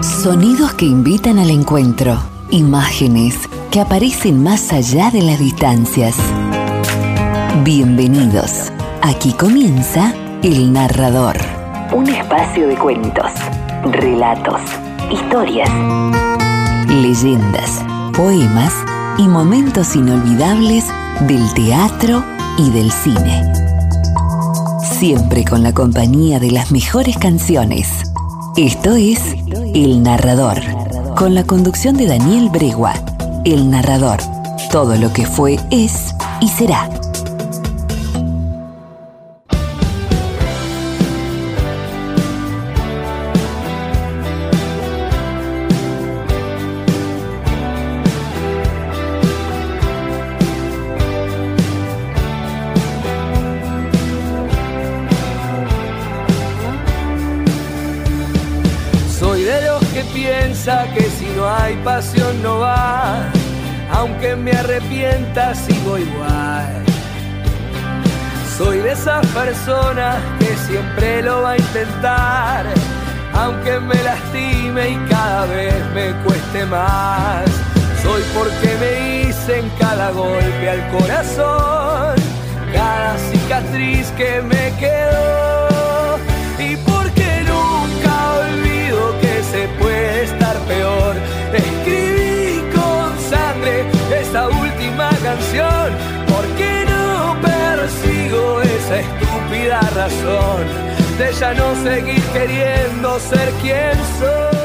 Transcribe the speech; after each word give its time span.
Sonidos 0.00 0.74
que 0.74 0.84
invitan 0.84 1.40
al 1.40 1.50
encuentro. 1.50 2.16
Imágenes 2.50 3.36
que 3.72 3.80
aparecen 3.80 4.40
más 4.40 4.72
allá 4.72 5.10
de 5.10 5.22
las 5.22 5.40
distancias. 5.40 6.14
Bienvenidos. 7.64 8.72
Aquí 9.02 9.32
comienza 9.32 10.14
El 10.42 10.72
Narrador. 10.72 11.36
Un 11.92 12.08
espacio 12.08 12.68
de 12.68 12.76
cuentos, 12.76 13.32
relatos, 13.90 14.60
historias, 15.10 15.68
leyendas, 16.88 17.84
poemas 18.14 18.72
y 19.18 19.26
momentos 19.26 19.96
inolvidables 19.96 20.84
del 21.22 21.52
teatro 21.54 22.24
y 22.56 22.70
del 22.70 22.92
cine. 22.92 23.52
Siempre 24.80 25.44
con 25.44 25.64
la 25.64 25.72
compañía 25.72 26.38
de 26.38 26.52
las 26.52 26.70
mejores 26.70 27.18
canciones. 27.18 28.07
Esto 28.58 28.96
es 28.96 29.20
El 29.72 30.02
Narrador, 30.02 30.58
con 31.14 31.32
la 31.32 31.44
conducción 31.44 31.96
de 31.96 32.06
Daniel 32.06 32.48
Bregua. 32.48 32.92
El 33.44 33.70
Narrador. 33.70 34.18
Todo 34.72 34.96
lo 34.96 35.12
que 35.12 35.26
fue, 35.26 35.60
es 35.70 36.12
y 36.40 36.48
será. 36.48 36.90
Aunque 64.28 64.36
me 64.36 64.52
arrepienta 64.52 65.54
sigo 65.54 65.98
igual. 65.98 66.84
Soy 68.56 68.78
de 68.78 68.92
esas 68.92 69.24
personas 69.28 70.16
que 70.38 70.56
siempre 70.66 71.22
lo 71.22 71.42
va 71.42 71.52
a 71.52 71.56
intentar, 71.56 72.66
aunque 73.34 73.78
me 73.80 73.94
lastime 74.02 74.90
y 74.90 74.96
cada 75.08 75.46
vez 75.46 75.74
me 75.94 76.12
cueste 76.24 76.66
más. 76.66 77.44
Soy 78.02 78.22
porque 78.34 78.76
me 78.80 79.28
hice 79.28 79.64
cada 79.78 80.10
golpe 80.10 80.68
al 80.68 80.88
corazón, 80.98 82.16
cada 82.72 83.16
cicatriz 83.30 84.08
que 84.16 84.42
me 84.42 84.72
quedó 84.78 86.18
y 86.58 86.76
porque 86.76 87.44
nunca 87.46 88.32
olvido 88.40 89.20
que 89.20 89.42
se 89.42 89.68
puede 89.80 90.24
estar 90.24 90.56
peor 90.66 91.16
escribí 91.54 92.18
con 92.18 92.27
esta 94.28 94.46
última 94.46 95.08
canción, 95.22 95.90
porque 96.26 96.84
no 96.86 97.34
persigo 97.40 98.60
esa 98.60 99.00
estúpida 99.00 99.80
razón 99.80 100.66
de 101.16 101.32
ya 101.32 101.54
no 101.54 101.74
seguir 101.76 102.22
queriendo 102.34 103.18
ser 103.20 103.48
quien 103.62 103.94
soy. 104.18 104.58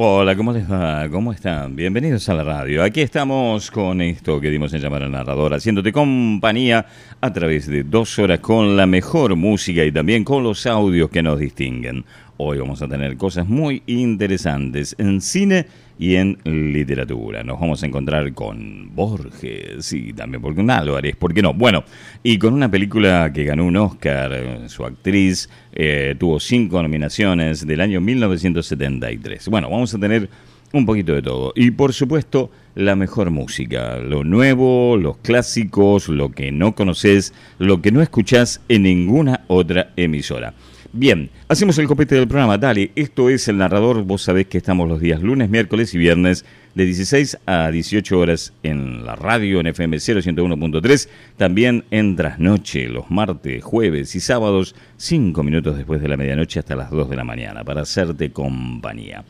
Hola, 0.00 0.34
¿cómo 0.34 0.52
les 0.52 0.68
va? 0.68 1.08
¿Cómo 1.10 1.32
están? 1.32 1.76
Bienvenidos 1.76 2.28
a 2.28 2.34
la 2.34 2.42
radio. 2.42 2.82
Aquí 2.82 3.00
estamos 3.00 3.70
con 3.70 4.00
esto 4.00 4.40
que 4.40 4.50
dimos 4.50 4.74
en 4.74 4.80
llamar 4.80 5.04
al 5.04 5.12
narrador, 5.12 5.54
haciéndote 5.54 5.92
compañía 5.92 6.86
a 7.20 7.32
través 7.32 7.68
de 7.68 7.84
dos 7.84 8.18
horas 8.18 8.40
con 8.40 8.76
la 8.76 8.86
mejor 8.86 9.36
música 9.36 9.84
y 9.84 9.92
también 9.92 10.24
con 10.24 10.42
los 10.42 10.66
audios 10.66 11.08
que 11.10 11.22
nos 11.22 11.38
distinguen. 11.38 12.04
Hoy 12.40 12.58
vamos 12.58 12.80
a 12.82 12.86
tener 12.86 13.16
cosas 13.16 13.48
muy 13.48 13.82
interesantes 13.86 14.94
en 14.96 15.20
cine 15.20 15.66
y 15.98 16.14
en 16.14 16.38
literatura. 16.44 17.42
Nos 17.42 17.58
vamos 17.58 17.82
a 17.82 17.86
encontrar 17.86 18.32
con 18.32 18.94
Borges 18.94 19.92
y 19.92 20.12
también 20.12 20.40
por 20.40 20.54
con 20.54 20.70
Álvarez, 20.70 21.16
¿por 21.16 21.34
qué 21.34 21.42
no? 21.42 21.52
Bueno, 21.52 21.82
y 22.22 22.38
con 22.38 22.54
una 22.54 22.70
película 22.70 23.32
que 23.32 23.42
ganó 23.42 23.64
un 23.64 23.76
Oscar, 23.76 24.68
su 24.68 24.84
actriz 24.84 25.50
eh, 25.72 26.14
tuvo 26.16 26.38
cinco 26.38 26.80
nominaciones 26.80 27.66
del 27.66 27.80
año 27.80 28.00
1973. 28.00 29.48
Bueno, 29.48 29.68
vamos 29.68 29.92
a 29.92 29.98
tener 29.98 30.30
un 30.72 30.86
poquito 30.86 31.14
de 31.14 31.22
todo. 31.22 31.52
Y 31.56 31.72
por 31.72 31.92
supuesto, 31.92 32.52
la 32.76 32.94
mejor 32.94 33.30
música, 33.30 33.96
lo 33.96 34.22
nuevo, 34.22 34.96
los 34.96 35.16
clásicos, 35.16 36.08
lo 36.08 36.30
que 36.30 36.52
no 36.52 36.76
conoces, 36.76 37.34
lo 37.58 37.82
que 37.82 37.90
no 37.90 38.00
escuchás 38.00 38.60
en 38.68 38.84
ninguna 38.84 39.40
otra 39.48 39.90
emisora. 39.96 40.54
Bien, 40.92 41.28
hacemos 41.48 41.76
el 41.76 41.86
copete 41.86 42.14
del 42.14 42.26
programa. 42.26 42.56
Dale, 42.56 42.92
esto 42.94 43.28
es 43.28 43.46
el 43.48 43.58
narrador. 43.58 44.04
Vos 44.04 44.22
sabés 44.22 44.46
que 44.46 44.56
estamos 44.56 44.88
los 44.88 45.00
días 45.00 45.22
lunes, 45.22 45.50
miércoles 45.50 45.92
y 45.92 45.98
viernes 45.98 46.46
de 46.74 46.86
16 46.86 47.38
a 47.44 47.70
18 47.70 48.18
horas 48.18 48.54
en 48.62 49.04
la 49.04 49.14
radio 49.14 49.60
en 49.60 49.66
FM 49.66 49.98
0101.3. 49.98 51.08
También 51.36 51.84
en 51.90 52.16
trasnoche 52.16 52.88
los 52.88 53.10
martes, 53.10 53.62
jueves 53.62 54.14
y 54.14 54.20
sábados, 54.20 54.74
5 54.96 55.42
minutos 55.42 55.76
después 55.76 56.00
de 56.00 56.08
la 56.08 56.16
medianoche 56.16 56.58
hasta 56.58 56.74
las 56.74 56.90
2 56.90 57.10
de 57.10 57.16
la 57.16 57.24
mañana 57.24 57.64
para 57.64 57.82
hacerte 57.82 58.32
compañía. 58.32 59.24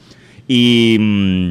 Y, 0.47 0.97
mm, 1.01 1.51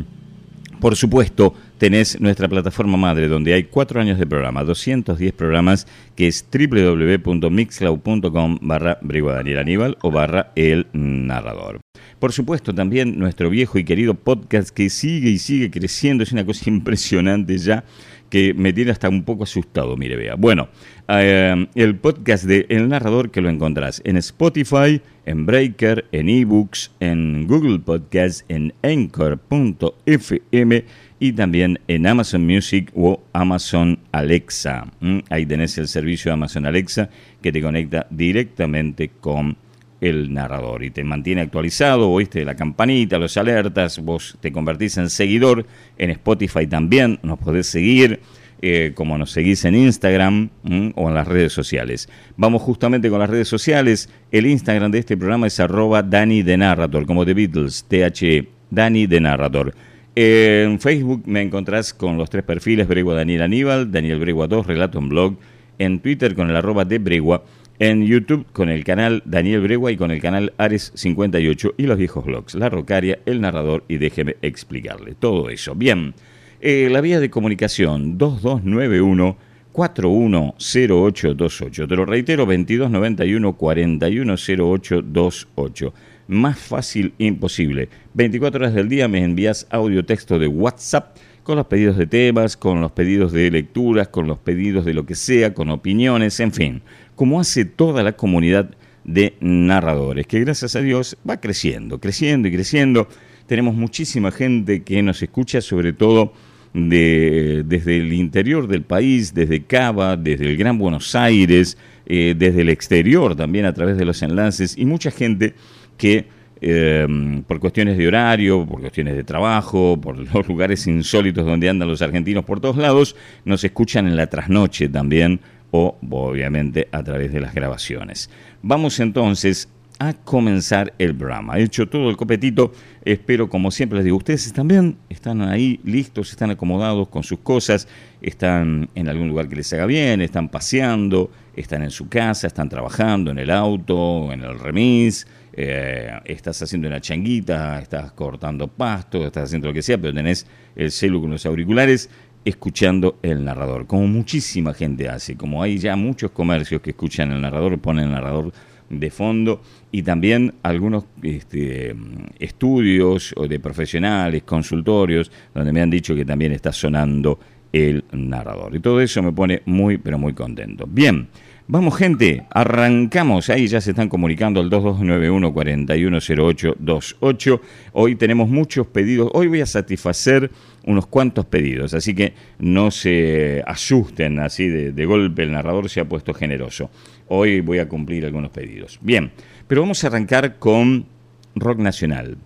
por 0.80 0.96
supuesto, 0.96 1.54
tenés 1.78 2.20
nuestra 2.20 2.48
plataforma 2.48 2.98
madre 2.98 3.28
donde 3.28 3.54
hay 3.54 3.66
cuatro 3.66 4.02
años 4.02 4.18
de 4.18 4.26
programa, 4.26 4.64
210 4.64 5.34
programas, 5.34 5.86
que 6.16 6.28
es 6.28 6.44
www.mixcloud.com 6.52 8.58
barra 8.62 8.98
Daniel 9.02 9.60
Aníbal 9.60 9.98
o 10.02 10.10
barra 10.12 10.52
El 10.56 10.88
Narrador. 10.94 11.80
Por 12.20 12.34
supuesto, 12.34 12.74
también 12.74 13.20
nuestro 13.20 13.50
viejo 13.50 13.78
y 13.78 13.84
querido 13.84 14.16
podcast 14.16 14.70
que 14.70 14.90
sigue 14.90 15.30
y 15.30 15.38
sigue 15.38 15.70
creciendo, 15.70 16.24
es 16.24 16.32
una 16.32 16.46
cosa 16.46 16.70
impresionante 16.70 17.58
ya 17.58 17.84
que 18.30 18.54
me 18.54 18.72
tiene 18.74 18.92
hasta 18.92 19.10
un 19.10 19.24
poco 19.24 19.44
asustado, 19.44 19.96
mire, 19.96 20.18
vea. 20.18 20.36
Bueno, 20.36 20.68
eh, 21.08 21.66
el 21.76 21.96
podcast 21.96 22.44
de 22.44 22.66
El 22.70 22.90
Narrador 22.90 23.32
que 23.32 23.40
lo 23.40 23.50
encontrás 23.50 24.02
en 24.04 24.18
Spotify, 24.18 25.02
en 25.26 25.46
Breaker, 25.46 26.04
en 26.12 26.28
eBooks, 26.28 26.92
en 27.00 27.48
Google 27.48 27.80
Podcast, 27.80 28.44
en 28.50 28.74
Anchor.fm 28.84 30.84
y 31.20 31.34
también 31.34 31.80
en 31.88 32.08
Amazon 32.08 32.46
Music 32.46 32.92
o 32.96 33.22
Amazon 33.34 34.00
Alexa. 34.12 34.88
Ahí 35.30 35.46
tenés 35.46 35.78
el 35.78 35.88
servicio 35.88 36.30
de 36.30 36.34
Amazon 36.34 36.66
Alexa 36.66 37.10
que 37.42 37.52
te 37.52 37.62
conecta 37.62 38.08
directamente 38.10 39.10
con 39.20 39.58
el 40.00 40.32
narrador 40.32 40.84
y 40.84 40.92
te 40.92 41.04
mantiene 41.04 41.42
actualizado, 41.42 42.12
oíste 42.12 42.46
la 42.46 42.56
campanita, 42.56 43.18
los 43.18 43.36
alertas, 43.38 44.00
vos 44.00 44.38
te 44.40 44.52
convertís 44.52 44.98
en 44.98 45.10
seguidor, 45.10 45.66
en 45.98 46.12
Spotify 46.12 46.68
también 46.68 47.20
nos 47.24 47.40
podés 47.40 47.68
seguir, 47.68 48.20
eh, 48.62 48.92
como 48.94 49.18
nos 49.18 49.32
seguís 49.32 49.66
en 49.66 49.76
Instagram 49.76 50.50
o 50.96 51.08
en 51.08 51.14
las 51.16 51.28
redes 51.28 51.52
sociales. 51.54 52.10
Vamos 52.36 52.62
justamente 52.62 53.10
con 53.10 53.20
las 53.20 53.30
redes 53.30 53.48
sociales, 53.48 54.10
el 54.32 54.46
Instagram 54.46 54.92
de 54.92 55.00
este 55.00 55.18
programa 55.18 55.48
es 55.48 55.60
arroba 55.60 56.04
Dani 56.04 56.44
de 56.44 56.58
Narrator, 56.58 57.08
como 57.08 57.26
The 57.26 57.34
Beatles, 57.34 57.86
THE, 57.88 58.48
Dani 58.70 59.08
de 59.08 59.20
Narrator. 59.20 59.74
En 60.20 60.80
Facebook 60.80 61.28
me 61.28 61.44
encontrás 61.44 61.94
con 61.94 62.18
los 62.18 62.32
tres 62.32 62.44
perfiles, 62.44 62.88
Bregua 62.88 63.14
Daniel 63.14 63.44
Aníbal, 63.44 63.92
Daniel 63.92 64.18
Bregua 64.18 64.48
2, 64.48 64.66
Relato 64.66 64.98
en 64.98 65.10
Blog, 65.10 65.36
en 65.78 66.00
Twitter 66.00 66.34
con 66.34 66.50
el 66.50 66.56
arroba 66.56 66.86
de 66.86 66.98
Bregua, 66.98 67.44
en 67.78 68.04
YouTube 68.04 68.48
con 68.52 68.70
el 68.70 68.84
canal 68.84 69.22
Daniel 69.26 69.62
Bregua 69.62 69.92
y 69.92 69.96
con 69.96 70.10
el 70.10 70.20
canal 70.20 70.54
Ares58 70.58 71.76
y 71.78 71.84
los 71.84 72.00
viejos 72.00 72.26
blogs, 72.26 72.56
La 72.56 72.68
Rocaria, 72.68 73.20
El 73.28 73.42
Narrador 73.42 73.84
y 73.88 73.98
déjeme 73.98 74.38
explicarle 74.42 75.14
todo 75.14 75.52
eso. 75.52 75.76
Bien, 75.76 76.16
eh, 76.62 76.90
la 76.92 77.02
vía 77.02 77.20
de 77.20 77.30
comunicación 77.30 78.18
2291 78.18 79.38
410828. 79.72 81.88
Te 81.88 81.96
lo 81.96 82.08
reitero, 82.08 82.48
2291 82.48 83.54
410828 83.54 85.94
más 86.28 86.60
fácil 86.60 87.14
imposible. 87.18 87.90
24 88.14 88.60
horas 88.60 88.74
del 88.74 88.90
día 88.90 89.08
me 89.08 89.24
envías 89.24 89.68
audio 89.70 90.06
texto 90.06 90.40
de 90.40 90.48
WhatsApp 90.48 91.18
con 91.44 91.56
los 91.56 91.68
pedidos 91.68 91.98
de 91.98 92.08
temas, 92.08 92.58
con 92.58 92.82
los 92.82 92.92
pedidos 92.92 93.32
de 93.32 93.50
lecturas, 93.50 94.10
con 94.10 94.28
los 94.28 94.38
pedidos 94.38 94.84
de 94.84 94.94
lo 94.94 95.06
que 95.06 95.16
sea, 95.16 95.54
con 95.54 95.70
opiniones, 95.70 96.40
en 96.42 96.52
fin, 96.52 96.82
como 97.16 97.40
hace 97.40 97.64
toda 97.64 98.04
la 98.04 98.18
comunidad 98.18 98.72
de 99.06 99.38
narradores, 99.40 100.28
que 100.28 100.42
gracias 100.42 100.76
a 100.76 100.82
Dios 100.82 101.18
va 101.28 101.40
creciendo, 101.40 102.00
creciendo 102.00 102.50
y 102.50 102.52
creciendo. 102.52 103.08
Tenemos 103.46 103.76
muchísima 103.76 104.32
gente 104.32 104.84
que 104.84 105.02
nos 105.02 105.24
escucha, 105.24 105.62
sobre 105.62 105.94
todo 105.94 106.34
de, 106.74 107.64
desde 107.66 107.98
el 107.98 108.12
interior 108.12 108.68
del 108.68 108.84
país, 108.84 109.34
desde 109.34 109.64
Cava, 109.64 110.18
desde 110.18 110.50
el 110.50 110.58
Gran 110.58 110.78
Buenos 110.78 111.16
Aires, 111.16 111.78
eh, 112.06 112.36
desde 112.38 112.62
el 112.62 112.70
exterior 112.70 113.36
también 113.36 113.66
a 113.66 113.74
través 113.74 113.98
de 113.98 114.06
los 114.06 114.22
enlaces 114.22 114.78
y 114.78 114.86
mucha 114.86 115.12
gente 115.12 115.56
que 115.98 116.28
em, 116.62 117.44
por 117.44 117.60
cuestiones 117.60 117.98
de 117.98 118.08
horario, 118.08 118.66
por 118.66 118.82
cuestiones 118.82 119.16
de 119.16 119.24
trabajo, 119.24 120.00
por 120.00 120.18
los 120.34 120.48
lugares 120.48 120.88
insólitos 120.88 121.46
donde 121.46 121.70
andan 121.70 121.88
los 121.88 122.02
argentinos 122.02 122.46
por 122.46 122.60
todos 122.60 122.78
lados, 122.78 123.16
nos 123.46 123.64
escuchan 123.64 124.08
en 124.08 124.16
la 124.16 124.28
trasnoche 124.28 124.90
también 124.90 125.40
o 125.72 125.98
obviamente 126.10 126.88
a 126.92 127.04
través 127.04 127.34
de 127.34 127.42
las 127.42 127.54
grabaciones. 127.54 128.30
Vamos 128.62 129.00
entonces 129.00 129.70
a 130.00 130.14
comenzar 130.14 130.94
el 131.00 131.16
programa. 131.16 131.58
He 131.58 131.64
hecho 131.64 131.88
todo 131.88 132.10
el 132.10 132.18
copetito, 132.18 132.72
espero 133.04 133.50
como 133.50 133.72
siempre 133.72 133.98
les 133.98 134.06
digo, 134.06 134.18
ustedes 134.18 134.52
también 134.54 134.98
están 135.10 135.42
ahí 135.42 135.80
listos, 135.84 136.30
están 136.30 136.52
acomodados 136.52 137.08
con 137.10 137.24
sus 137.24 137.40
cosas, 137.40 137.88
están 138.22 138.90
en 138.96 139.10
algún 139.10 139.30
lugar 139.30 139.50
que 139.50 139.56
les 139.56 139.72
haga 139.74 139.86
bien, 139.86 140.22
están 140.22 140.50
paseando, 140.50 141.32
están 141.56 141.82
en 141.82 141.92
su 141.92 142.08
casa, 142.10 142.48
están 142.48 142.70
trabajando 142.70 143.32
en 143.32 143.40
el 143.40 143.50
auto, 143.50 144.32
en 144.32 144.44
el 144.44 144.60
remis, 144.60 145.26
eh, 145.60 146.12
estás 146.26 146.62
haciendo 146.62 146.88
una 146.88 147.02
changuita, 147.02 147.80
estás 147.80 148.12
cortando 148.12 148.68
pasto, 148.68 149.26
estás 149.26 149.46
haciendo 149.46 149.70
lo 149.70 149.74
que 149.74 149.82
sea, 149.82 149.98
pero 149.98 150.14
tenés 150.14 150.46
el 150.76 150.92
celu 150.92 151.20
con 151.20 151.32
los 151.32 151.48
auriculares 151.48 152.12
escuchando 152.46 153.18
el 153.24 153.44
narrador, 153.44 153.88
como 153.88 154.06
muchísima 154.06 154.76
gente 154.76 155.10
hace, 155.10 155.36
como 155.36 155.64
hay 155.64 155.80
ya 155.80 155.96
muchos 155.96 156.30
comercios 156.30 156.80
que 156.80 156.92
escuchan 156.92 157.32
el 157.32 157.42
narrador, 157.42 157.80
ponen 157.80 158.06
el 158.06 158.12
narrador 158.12 158.54
de 158.88 159.10
fondo 159.10 159.62
y 159.92 160.04
también 160.04 160.54
algunos 160.62 161.06
este, 161.24 161.96
estudios 162.38 163.34
de 163.50 163.60
profesionales, 163.60 164.44
consultorios, 164.44 165.32
donde 165.56 165.74
me 165.74 165.82
han 165.82 165.90
dicho 165.90 166.14
que 166.14 166.24
también 166.24 166.52
está 166.52 166.72
sonando 166.72 167.40
el 167.74 168.04
narrador. 168.12 168.76
Y 168.76 168.80
todo 168.80 169.02
eso 169.02 169.24
me 169.24 169.32
pone 169.32 169.64
muy, 169.66 169.98
pero 169.98 170.20
muy 170.20 170.34
contento. 170.34 170.86
Bien. 170.88 171.28
Vamos 171.70 171.98
gente, 171.98 172.46
arrancamos, 172.50 173.50
ahí 173.50 173.68
ya 173.68 173.82
se 173.82 173.90
están 173.90 174.08
comunicando 174.08 174.62
al 174.62 174.70
2291-410828. 174.70 177.62
Hoy 177.92 178.16
tenemos 178.16 178.48
muchos 178.48 178.88
pedidos, 178.88 179.30
hoy 179.34 179.48
voy 179.48 179.60
a 179.60 179.66
satisfacer 179.66 180.50
unos 180.86 181.08
cuantos 181.08 181.44
pedidos, 181.44 181.94
así 181.94 182.16
que 182.16 182.32
no 182.60 182.90
se 182.90 183.62
asusten 183.68 184.40
así 184.40 184.70
de, 184.70 184.94
de 184.94 185.06
golpe, 185.06 185.44
el 185.44 185.52
narrador 185.52 185.90
se 185.90 186.00
ha 186.00 186.08
puesto 186.08 186.34
generoso. 186.34 186.90
Hoy 187.28 187.60
voy 187.60 187.80
a 187.80 187.90
cumplir 187.90 188.26
algunos 188.26 188.52
pedidos. 188.52 188.98
Bien, 189.02 189.34
pero 189.68 189.82
vamos 189.82 190.02
a 190.06 190.08
arrancar 190.08 190.60
con 190.60 191.06
rock 191.54 191.80
nacional 191.80 192.38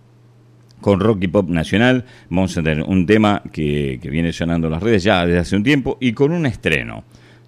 con 0.80 0.98
rock 0.98 1.22
y 1.22 1.28
pop 1.28 1.48
nacional. 1.48 2.06
Vamos 2.28 2.58
a 2.58 2.62
tener 2.64 2.82
un 2.82 3.06
tema 3.06 3.40
que, 3.52 4.00
que, 4.02 4.10
viene 4.10 4.32
sonando 4.32 4.66
en 4.66 4.72
las 4.72 4.82
redes 4.82 5.04
ya 5.04 5.24
desde 5.24 5.38
hace 5.38 5.54
un 5.54 5.62
tiempo 5.62 5.96
y 6.00 6.12
con 6.12 6.32
un 6.32 6.44
estreno 6.44 7.04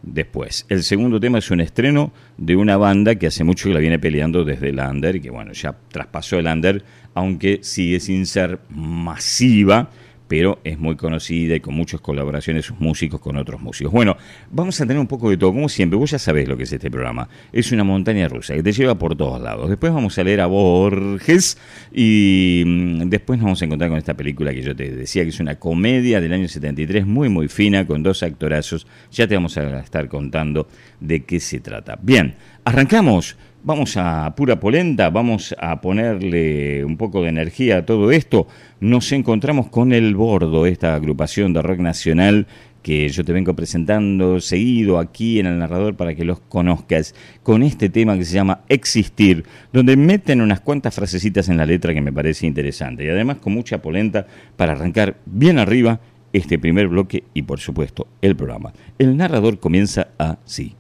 después. 0.07 0.67
El 0.69 0.83
segundo 0.83 1.19
tema 1.19 1.39
es 1.39 1.51
un 1.51 1.61
estreno 1.61 2.13
de 2.37 2.57
una 2.57 2.77
banda 2.77 3.15
que 3.15 3.27
hace 3.27 3.45
mucho 3.45 3.69
que 3.69 3.75
la 3.75 3.81
viene 3.81 3.99
peleando 3.99 4.45
desde 4.45 4.71
el 4.71 4.79
under 4.79 5.21
que 5.21 5.31
bueno, 5.31 5.53
ya 5.53 5.75
traspasó 5.91 6.39
el 6.39 6.47
under, 6.47 6.85
aunque 7.15 7.61
sigue 7.63 8.01
sin 8.01 8.27
ser 8.27 8.59
masiva 8.71 9.91
pero 10.29 10.59
es 10.65 10.79
muy 10.79 10.97
conocida 10.97 11.55
y 11.55 11.61
con 11.61 11.75
muchas 11.75 12.01
colaboraciones 12.01 12.67
sus 12.67 12.81
músicos 12.81 13.21
con 13.21 13.37
otros 13.37 13.61
músicos. 13.61 13.93
Bueno, 13.93 14.17
vamos 14.51 14.81
a 14.81 14.87
tener 14.87 14.99
un 14.99 15.07
poco 15.07 15.31
de 15.31 15.37
todo, 15.37 15.53
como 15.53 15.69
siempre, 15.69 15.99
vos 15.99 16.11
ya 16.11 16.19
sabés 16.19 16.49
lo 16.49 16.57
que 16.57 16.65
es 16.65 16.73
este 16.73 16.91
programa. 16.91 17.29
Es 17.53 17.73
una 17.73 17.85
montaña 17.85 18.29
rusa 18.29 18.55
que 18.55 18.63
te 18.63 18.73
lleva 18.73 18.97
por 18.97 19.17
todos 19.17 19.41
lados. 19.41 19.69
Después 19.69 19.93
vamos 19.93 20.19
a 20.19 20.25
leer 20.25 20.41
a 20.41 20.47
Borges 20.47 21.59
y 21.93 22.63
mm, 22.67 23.09
después 23.09 23.39
nos 23.39 23.45
vamos 23.45 23.63
a 23.63 23.65
encontrar 23.65 23.91
con 23.91 23.99
esta 23.99 24.15
película 24.15 24.53
que 24.53 24.63
yo 24.63 24.75
te 24.75 24.91
decía 24.91 25.23
que 25.23 25.29
es 25.29 25.41
una 25.41 25.57
comedia 25.57 26.21
del 26.21 26.33
año 26.33 26.49
73, 26.49 27.07
muy 27.07 27.29
muy 27.29 27.49
fina, 27.49 27.87
con 27.87 28.03
dos 28.03 28.23
actorazos. 28.23 28.87
Ya 29.13 29.27
te 29.27 29.35
vamos 29.35 29.57
a 29.59 29.81
estar 29.81 30.09
contando 30.09 30.69
de 31.01 31.25
qué 31.25 31.41
se 31.41 31.61
trata. 31.61 31.99
Bien, 32.01 32.35
arrancamos 32.65 33.37
Vamos 33.67 33.97
a 33.97 34.35
pura 34.37 34.61
polenta, 34.61 35.09
vamos 35.09 35.57
a 35.59 35.81
ponerle 35.81 36.85
un 36.85 36.99
poco 36.99 37.23
de 37.23 37.31
energía 37.31 37.79
a 37.79 37.87
todo 37.87 38.11
esto. 38.11 38.47
Nos 38.81 39.11
encontramos 39.13 39.69
con 39.69 39.95
El 39.95 40.15
Bordo, 40.15 40.67
esta 40.67 40.95
agrupación 40.95 41.55
de 41.55 41.63
rock 41.63 41.79
nacional 41.79 42.47
que 42.83 43.09
yo 43.09 43.25
te 43.25 43.33
vengo 43.33 43.57
presentando 43.57 44.39
seguido 44.39 44.99
aquí 44.99 45.41
en 45.41 45.47
el 45.47 45.59
narrador 45.59 45.97
para 45.97 46.15
que 46.15 46.27
los 46.27 46.41
conozcas, 46.41 47.15
con 47.43 47.63
este 47.63 47.89
tema 47.89 48.19
que 48.19 48.27
se 48.27 48.35
llama 48.35 48.61
Existir, 48.69 49.47
donde 49.73 49.97
meten 49.97 50.43
unas 50.43 50.61
cuantas 50.61 50.95
frasecitas 50.95 51.49
en 51.49 51.57
la 51.57 51.65
letra 51.65 51.95
que 51.95 52.03
me 52.03 52.13
parece 52.13 52.47
interesante 52.47 53.07
y 53.07 53.09
además 53.09 53.39
con 53.39 53.55
mucha 53.55 53.81
polenta 53.81 54.27
para 54.59 54.73
arrancar 54.73 55.17
bien 55.25 55.59
arriba 55.59 56.01
este 56.35 56.59
primer 56.59 56.89
bloque 56.89 57.25
y 57.33 57.41
por 57.41 57.61
supuesto 57.61 58.09
el 58.21 58.37
programa. 58.37 58.75
El 58.99 59.17
narrador 59.17 59.59
comienza 59.59 60.09
así. 60.19 60.75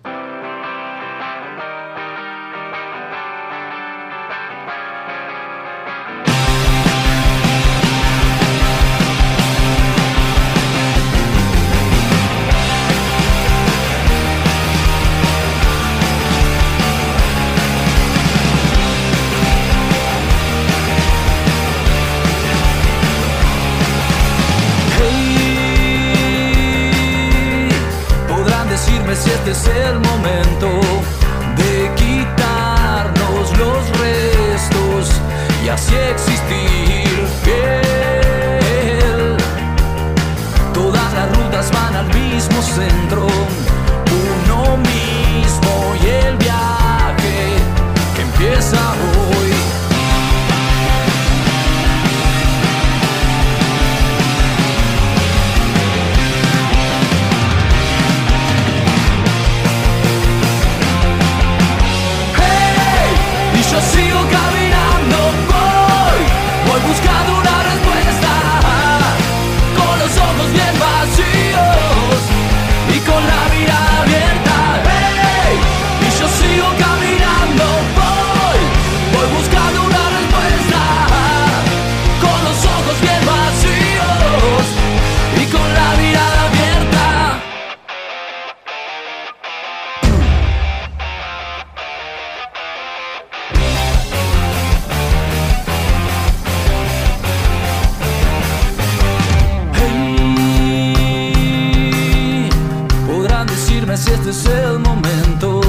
es 104.34 104.46
el 104.46 104.78
momento 104.80 105.60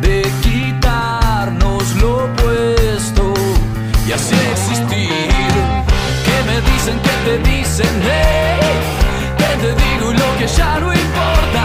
de 0.00 0.22
quitarnos 0.42 1.96
lo 1.96 2.26
opuesto 2.26 3.34
y 4.06 4.12
así 4.12 4.36
existir. 4.52 5.50
Que 6.26 6.36
me 6.48 6.56
dicen, 6.70 6.96
que 7.06 7.14
te 7.26 7.34
dicen, 7.50 7.94
hey, 8.02 8.76
que 9.40 9.50
te 9.62 9.70
digo 9.82 10.12
y 10.12 10.16
lo 10.16 10.38
que 10.38 10.46
ya 10.46 10.78
no 10.78 10.92
importa. 10.92 11.64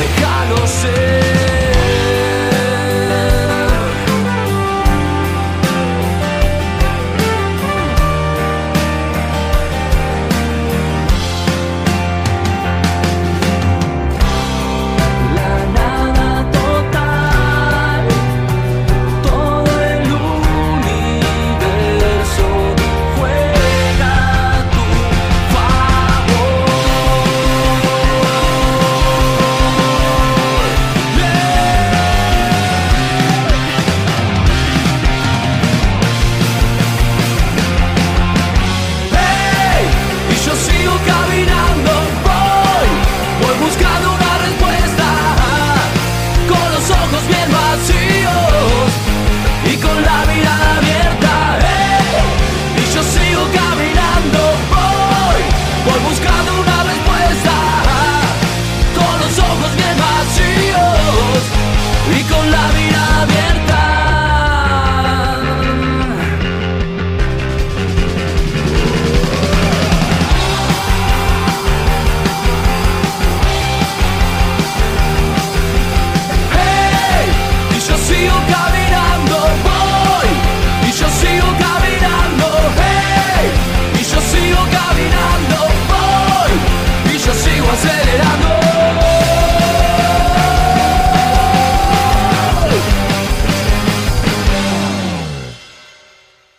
Déjalo 0.00 0.66
ser. 0.66 1.15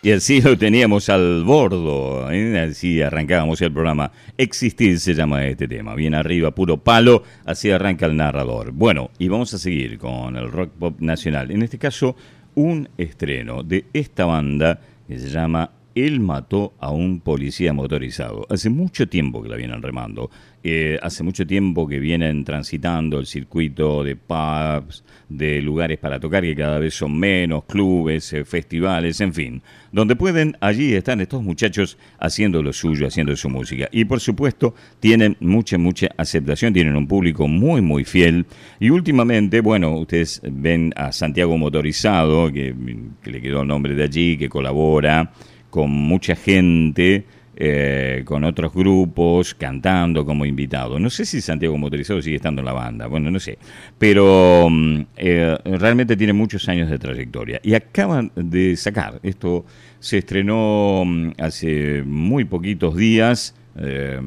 Y 0.08 0.12
así 0.12 0.40
lo 0.40 0.56
teníamos 0.56 1.10
al 1.10 1.44
bordo, 1.44 2.30
¿eh? 2.30 2.58
así 2.60 3.02
arrancábamos 3.02 3.60
el 3.60 3.70
programa. 3.70 4.10
Existir 4.38 4.98
se 5.00 5.12
llama 5.12 5.44
este 5.44 5.68
tema, 5.68 5.94
bien 5.94 6.14
arriba, 6.14 6.52
puro 6.52 6.78
palo, 6.78 7.24
así 7.44 7.70
arranca 7.70 8.06
el 8.06 8.16
narrador. 8.16 8.72
Bueno, 8.72 9.10
y 9.18 9.28
vamos 9.28 9.52
a 9.52 9.58
seguir 9.58 9.98
con 9.98 10.36
el 10.36 10.50
rock 10.50 10.70
pop 10.78 11.00
nacional. 11.00 11.50
En 11.50 11.62
este 11.62 11.76
caso, 11.76 12.16
un 12.54 12.88
estreno 12.96 13.62
de 13.62 13.84
esta 13.92 14.24
banda 14.24 14.80
que 15.06 15.18
se 15.18 15.28
llama 15.28 15.72
Él 15.94 16.20
mató 16.20 16.72
a 16.78 16.90
un 16.90 17.20
policía 17.20 17.74
motorizado. 17.74 18.46
Hace 18.48 18.70
mucho 18.70 19.08
tiempo 19.08 19.42
que 19.42 19.50
la 19.50 19.56
vienen 19.56 19.82
remando. 19.82 20.30
Eh, 20.64 20.98
hace 21.02 21.22
mucho 21.22 21.46
tiempo 21.46 21.86
que 21.86 22.00
vienen 22.00 22.42
transitando 22.44 23.20
el 23.20 23.26
circuito 23.26 24.02
de 24.02 24.16
pubs, 24.16 25.04
de 25.28 25.62
lugares 25.62 25.98
para 25.98 26.18
tocar 26.18 26.42
que 26.42 26.56
cada 26.56 26.80
vez 26.80 26.94
son 26.94 27.16
menos, 27.16 27.64
clubes, 27.64 28.32
eh, 28.32 28.44
festivales, 28.44 29.20
en 29.20 29.32
fin. 29.32 29.62
Donde 29.92 30.16
pueden, 30.16 30.56
allí 30.60 30.94
están 30.94 31.20
estos 31.20 31.44
muchachos 31.44 31.96
haciendo 32.18 32.60
lo 32.60 32.72
suyo, 32.72 33.06
haciendo 33.06 33.36
su 33.36 33.48
música. 33.48 33.88
Y 33.92 34.04
por 34.04 34.18
supuesto, 34.18 34.74
tienen 34.98 35.36
mucha, 35.38 35.78
mucha 35.78 36.08
aceptación, 36.16 36.72
tienen 36.72 36.96
un 36.96 37.06
público 37.06 37.46
muy, 37.46 37.80
muy 37.80 38.04
fiel. 38.04 38.44
Y 38.80 38.90
últimamente, 38.90 39.60
bueno, 39.60 39.96
ustedes 39.96 40.42
ven 40.42 40.92
a 40.96 41.12
Santiago 41.12 41.56
Motorizado, 41.56 42.52
que, 42.52 42.74
que 43.22 43.30
le 43.30 43.40
quedó 43.40 43.62
el 43.62 43.68
nombre 43.68 43.94
de 43.94 44.02
allí, 44.02 44.36
que 44.36 44.48
colabora 44.48 45.32
con 45.70 45.90
mucha 45.90 46.34
gente 46.34 47.24
eh, 47.60 48.22
con 48.24 48.44
otros 48.44 48.72
grupos, 48.72 49.52
cantando 49.52 50.24
como 50.24 50.46
invitado. 50.46 51.00
No 51.00 51.10
sé 51.10 51.24
si 51.24 51.40
Santiago 51.40 51.76
Motorizado 51.76 52.22
sigue 52.22 52.36
estando 52.36 52.60
en 52.60 52.66
la 52.66 52.72
banda, 52.72 53.08
bueno, 53.08 53.32
no 53.32 53.40
sé, 53.40 53.58
pero 53.98 54.68
mm, 54.70 55.00
eh, 55.16 55.58
realmente 55.64 56.16
tiene 56.16 56.32
muchos 56.32 56.68
años 56.68 56.88
de 56.88 57.00
trayectoria. 57.00 57.58
Y 57.64 57.74
acaban 57.74 58.30
de 58.36 58.76
sacar, 58.76 59.18
esto 59.24 59.64
se 59.98 60.18
estrenó 60.18 61.02
mm, 61.04 61.30
hace 61.38 62.04
muy 62.06 62.44
poquitos 62.44 62.94
días, 62.94 63.56
eh, 63.76 64.20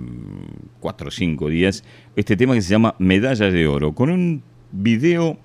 cuatro 0.82 1.08
o 1.08 1.12
cinco 1.12 1.48
días, 1.48 1.86
este 2.18 2.36
tema 2.36 2.54
que 2.54 2.62
se 2.62 2.72
llama 2.72 2.96
Medalla 3.00 3.50
de 3.50 3.66
Oro, 3.66 3.94
con 3.96 4.10
un 4.10 4.44
video 4.74 5.40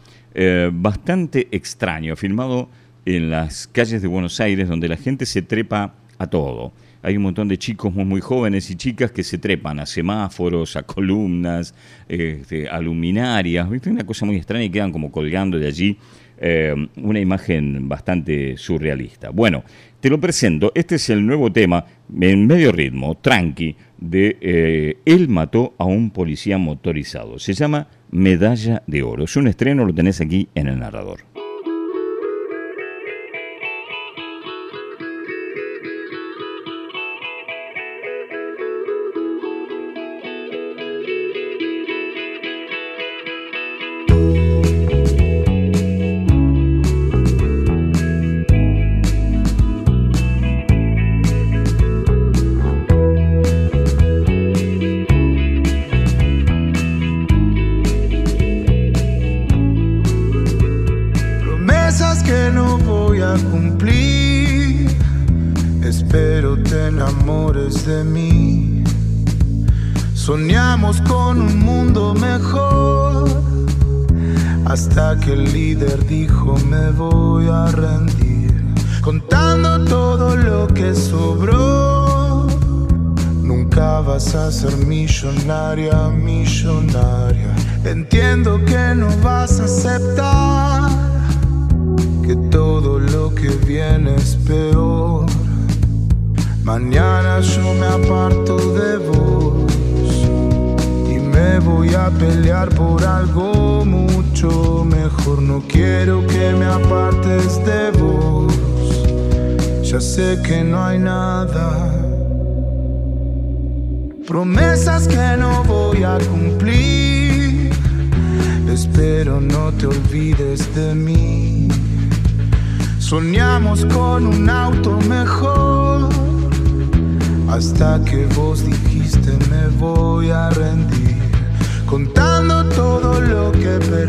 bastante 0.73 1.47
extraño, 1.52 2.16
filmado 2.16 2.69
en 3.05 3.31
las 3.31 3.69
calles 3.69 4.02
de 4.02 4.09
Buenos 4.09 4.40
Aires, 4.40 4.69
donde 4.69 4.88
la 4.88 4.97
gente 4.97 5.25
se 5.25 5.40
trepa 5.40 5.95
a 6.19 6.26
todo 6.26 6.73
hay 7.03 7.17
un 7.17 7.23
montón 7.23 7.49
de 7.49 7.59
chicos 7.59 7.95
muy, 7.95 8.05
muy 8.05 8.21
jóvenes 8.21 8.71
y 8.71 8.76
chicas 8.76 9.11
que 9.11 9.23
se 9.23 9.38
trepan 9.38 9.79
a 9.79 9.87
semáforos, 9.87 10.76
a 10.76 10.83
columnas, 10.83 11.75
este, 12.09 12.69
a 12.69 12.81
luminarias, 12.81 13.69
¿viste? 13.69 13.91
una 13.91 14.05
cosa 14.05 14.26
muy 14.26 14.37
extraña 14.37 14.65
y 14.65 14.71
quedan 14.71 14.93
como 14.93 15.11
colgando 15.12 15.59
de 15.59 15.67
allí 15.67 15.99
eh, 16.38 16.75
una 16.97 17.21
imagen 17.21 17.88
bastante 17.88 18.57
surrealista. 18.57 19.31
Bueno, 19.31 19.65
te 20.00 20.11
lo 20.11 20.21
presento, 20.21 20.73
este 20.75 20.97
es 20.97 21.09
el 21.11 21.26
nuevo 21.26 21.50
tema 21.50 21.85
en 22.21 22.47
medio 22.47 22.73
ritmo, 22.73 23.17
tranqui, 23.17 23.76
de 23.99 24.37
eh, 24.41 24.99
Él 25.07 25.29
mató 25.29 25.75
a 25.79 25.85
un 25.85 26.11
policía 26.11 26.59
motorizado. 26.59 27.38
Se 27.38 27.55
llama 27.55 27.88
Medalla 28.11 28.83
de 28.87 29.03
Oro. 29.03 29.25
Es 29.25 29.37
un 29.37 29.49
estreno, 29.49 29.85
lo 29.85 29.95
tenés 29.95 30.21
aquí 30.21 30.49
en 30.55 30.69
el 30.69 30.79
narrador. 30.79 31.36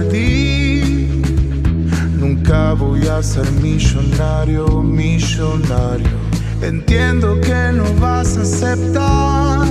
perdí. 0.08 1.22
Nunca 2.18 2.74
voy 2.74 3.08
a 3.08 3.22
ser 3.22 3.50
millonario, 3.62 4.82
millonario. 4.82 6.08
Entiendo 6.62 7.40
que 7.40 7.72
no 7.74 7.84
vas 8.00 8.38
a 8.38 8.42
aceptar 8.42 9.68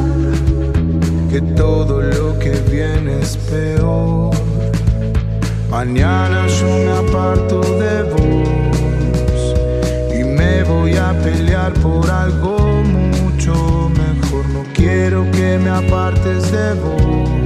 que 1.30 1.40
todo 1.40 2.00
lo 2.00 2.38
que 2.38 2.52
viene 2.70 3.20
es 3.20 3.36
peor. 3.36 4.34
Mañana 5.70 6.46
yo 6.46 6.66
me 6.66 6.92
aparto 6.92 7.60
de 7.60 8.02
vos 8.04 9.54
y 10.18 10.24
me 10.24 10.62
voy 10.64 10.96
a 10.96 11.12
pelear 11.22 11.72
por 11.74 12.08
algo 12.08 12.82
mucho 12.84 13.90
mejor. 13.90 14.48
No 14.50 14.62
quiero 14.74 15.28
que 15.32 15.58
me 15.58 15.70
apartes 15.70 16.50
de 16.52 16.74
vos. 16.74 17.45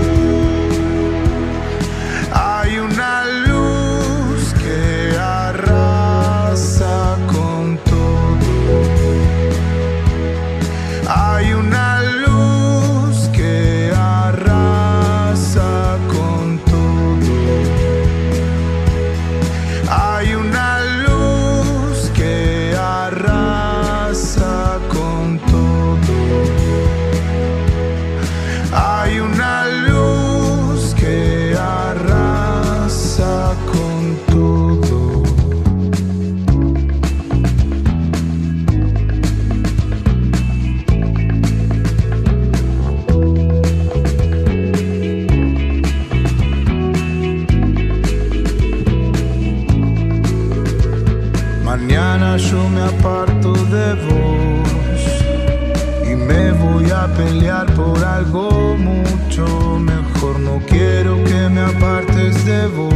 pelear 57.07 57.65
por 57.73 58.03
algo 58.03 58.75
mucho 58.77 59.45
mejor. 59.79 60.39
No 60.39 60.59
quiero 60.67 61.23
que 61.23 61.49
me 61.49 61.61
apartes 61.61 62.45
de 62.45 62.67
vos. 62.67 62.93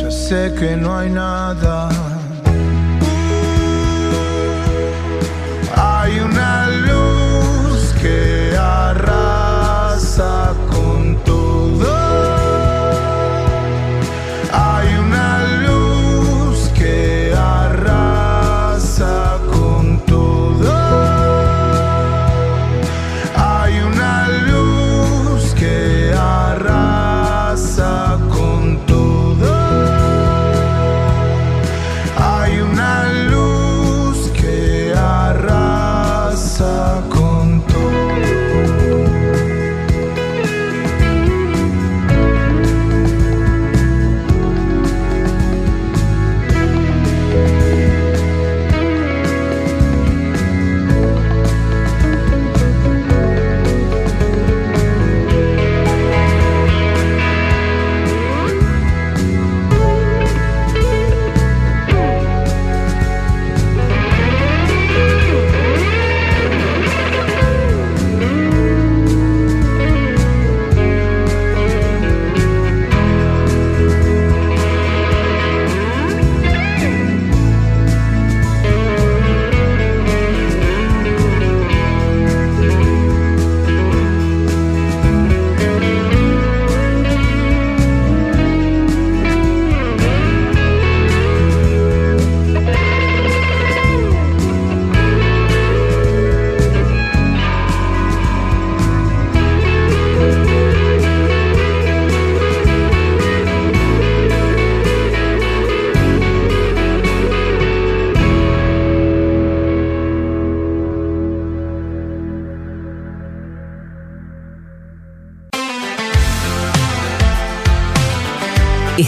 Ya 0.00 0.10
sé 0.10 0.52
que 0.58 0.76
no 0.76 0.96
hay 0.96 1.10
nada. 1.10 1.88
Hay 5.76 6.18
una 6.20 6.68
luz 6.68 7.92
que 8.00 8.56
arrasa 8.56 10.54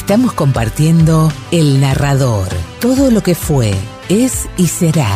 Estamos 0.09 0.33
compartiendo 0.33 1.31
El 1.51 1.83
Narrador, 1.83 2.49
todo 2.81 3.11
lo 3.11 3.21
que 3.23 3.35
fue, 3.35 3.75
es 4.09 4.49
y 4.57 4.67
será. 4.67 5.07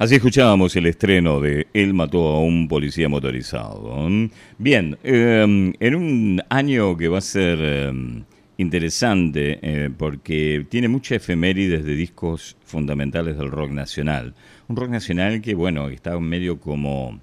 Así 0.00 0.16
escuchábamos 0.16 0.74
el 0.74 0.86
estreno 0.86 1.40
de 1.40 1.68
Él 1.72 1.94
mató 1.94 2.26
a 2.26 2.40
un 2.40 2.66
policía 2.66 3.08
motorizado. 3.08 4.08
Bien, 4.58 4.98
eh, 5.04 5.72
en 5.78 5.94
un 5.94 6.42
año 6.48 6.96
que 6.96 7.06
va 7.06 7.18
a 7.18 7.20
ser 7.20 7.58
eh, 7.60 7.92
interesante 8.60 9.58
eh, 9.62 9.88
porque 9.96 10.66
tiene 10.68 10.88
mucha 10.88 11.14
efemérides 11.14 11.84
de 11.84 11.94
discos 11.94 12.56
fundamentales 12.64 13.38
del 13.38 13.52
rock 13.52 13.70
nacional. 13.70 14.34
Un 14.70 14.76
rock 14.76 14.90
nacional 14.90 15.42
que, 15.42 15.56
bueno, 15.56 15.88
está 15.88 16.16
medio 16.20 16.60
como 16.60 17.18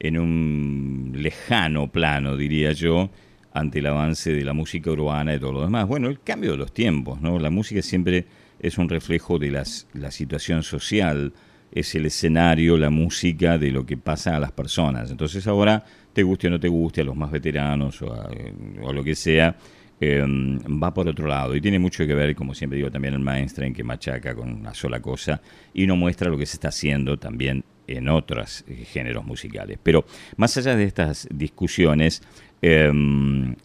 en 0.00 0.18
un 0.18 1.12
lejano 1.14 1.92
plano, 1.92 2.36
diría 2.36 2.72
yo, 2.72 3.08
ante 3.52 3.78
el 3.78 3.86
avance 3.86 4.32
de 4.32 4.44
la 4.44 4.52
música 4.52 4.90
urbana 4.90 5.32
y 5.32 5.38
todo 5.38 5.52
lo 5.52 5.60
demás. 5.60 5.86
Bueno, 5.86 6.08
el 6.08 6.20
cambio 6.20 6.50
de 6.50 6.56
los 6.56 6.72
tiempos, 6.72 7.20
¿no? 7.20 7.38
La 7.38 7.50
música 7.50 7.82
siempre 7.82 8.26
es 8.58 8.78
un 8.78 8.88
reflejo 8.88 9.38
de 9.38 9.52
las, 9.52 9.86
la 9.94 10.10
situación 10.10 10.64
social, 10.64 11.34
es 11.70 11.94
el 11.94 12.04
escenario, 12.06 12.76
la 12.76 12.90
música 12.90 13.58
de 13.58 13.70
lo 13.70 13.86
que 13.86 13.96
pasa 13.96 14.34
a 14.34 14.40
las 14.40 14.50
personas. 14.50 15.12
Entonces 15.12 15.46
ahora, 15.46 15.84
te 16.12 16.24
guste 16.24 16.48
o 16.48 16.50
no 16.50 16.58
te 16.58 16.66
guste, 16.66 17.02
a 17.02 17.04
los 17.04 17.14
más 17.14 17.30
veteranos 17.30 18.02
o 18.02 18.12
a, 18.12 18.28
o 18.82 18.90
a 18.90 18.92
lo 18.92 19.04
que 19.04 19.14
sea, 19.14 19.54
eh, 20.00 20.24
va 20.24 20.94
por 20.94 21.08
otro 21.08 21.26
lado. 21.26 21.54
Y 21.54 21.60
tiene 21.60 21.78
mucho 21.78 22.06
que 22.06 22.14
ver, 22.14 22.34
como 22.34 22.54
siempre 22.54 22.76
digo, 22.76 22.90
también 22.90 23.14
el 23.14 23.20
mainstream 23.20 23.72
que 23.72 23.84
machaca 23.84 24.34
con 24.34 24.52
una 24.52 24.74
sola 24.74 25.00
cosa 25.00 25.40
y 25.74 25.86
no 25.86 25.96
muestra 25.96 26.30
lo 26.30 26.38
que 26.38 26.46
se 26.46 26.56
está 26.56 26.68
haciendo 26.68 27.16
también 27.18 27.64
en 27.86 28.08
otros 28.08 28.64
eh, 28.68 28.84
géneros 28.84 29.24
musicales. 29.24 29.78
Pero 29.82 30.04
más 30.36 30.56
allá 30.56 30.76
de 30.76 30.84
estas 30.84 31.26
discusiones, 31.32 32.22
eh, 32.62 32.92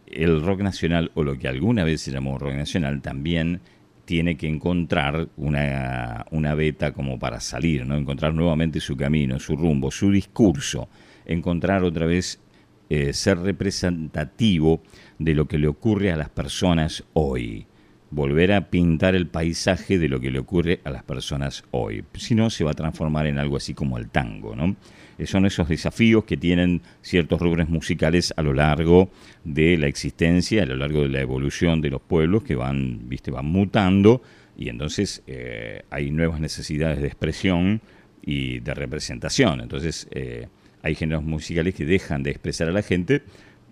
el 0.07 0.41
rock 0.41 0.61
nacional, 0.61 1.11
o 1.13 1.23
lo 1.23 1.37
que 1.37 1.47
alguna 1.47 1.83
vez 1.83 2.01
se 2.01 2.11
llamó 2.11 2.37
rock 2.37 2.53
nacional, 2.53 3.01
también 3.01 3.61
tiene 4.05 4.35
que 4.35 4.47
encontrar 4.47 5.29
una, 5.37 6.25
una 6.31 6.55
beta 6.55 6.91
como 6.91 7.17
para 7.19 7.39
salir, 7.39 7.85
¿no? 7.85 7.95
encontrar 7.95 8.33
nuevamente 8.33 8.79
su 8.79 8.97
camino, 8.97 9.39
su 9.39 9.55
rumbo, 9.55 9.91
su 9.91 10.11
discurso, 10.11 10.89
encontrar 11.25 11.83
otra 11.83 12.05
vez 12.05 12.39
eh, 12.89 13.13
ser 13.13 13.39
representativo 13.39 14.81
de 15.19 15.33
lo 15.33 15.47
que 15.47 15.57
le 15.57 15.67
ocurre 15.67 16.11
a 16.11 16.17
las 16.17 16.29
personas 16.29 17.03
hoy, 17.13 17.65
volver 18.11 18.51
a 18.51 18.69
pintar 18.69 19.15
el 19.15 19.27
paisaje 19.27 19.97
de 19.97 20.07
lo 20.07 20.19
que 20.19 20.31
le 20.31 20.39
ocurre 20.39 20.81
a 20.83 20.91
las 20.91 21.03
personas 21.03 21.63
hoy. 21.71 22.03
Si 22.13 22.35
no, 22.35 22.49
se 22.49 22.63
va 22.63 22.71
a 22.71 22.75
transformar 22.75 23.25
en 23.25 23.39
algo 23.39 23.57
así 23.57 23.73
como 23.73 23.97
el 23.97 24.09
tango, 24.09 24.55
¿no? 24.55 24.75
Eh, 25.17 25.25
Son 25.25 25.45
esos 25.45 25.67
desafíos 25.67 26.23
que 26.25 26.37
tienen 26.37 26.81
ciertos 27.01 27.39
rubros 27.41 27.69
musicales 27.69 28.33
a 28.35 28.41
lo 28.41 28.53
largo 28.53 29.09
de 29.43 29.77
la 29.77 29.87
existencia, 29.87 30.63
a 30.63 30.65
lo 30.65 30.75
largo 30.75 31.01
de 31.01 31.09
la 31.09 31.21
evolución 31.21 31.81
de 31.81 31.89
los 31.89 32.01
pueblos 32.01 32.43
que 32.43 32.55
van, 32.55 33.09
viste, 33.09 33.31
van 33.31 33.45
mutando 33.45 34.21
y 34.57 34.69
entonces 34.69 35.23
eh, 35.27 35.83
hay 35.89 36.11
nuevas 36.11 36.39
necesidades 36.39 37.01
de 37.01 37.07
expresión 37.07 37.81
y 38.21 38.59
de 38.59 38.73
representación. 38.73 39.61
Entonces 39.61 40.07
eh, 40.11 40.47
hay 40.83 40.95
géneros 40.95 41.23
musicales 41.23 41.73
que 41.73 41.85
dejan 41.85 42.21
de 42.21 42.29
expresar 42.29 42.67
a 42.67 42.71
la 42.71 42.83
gente 42.83 43.23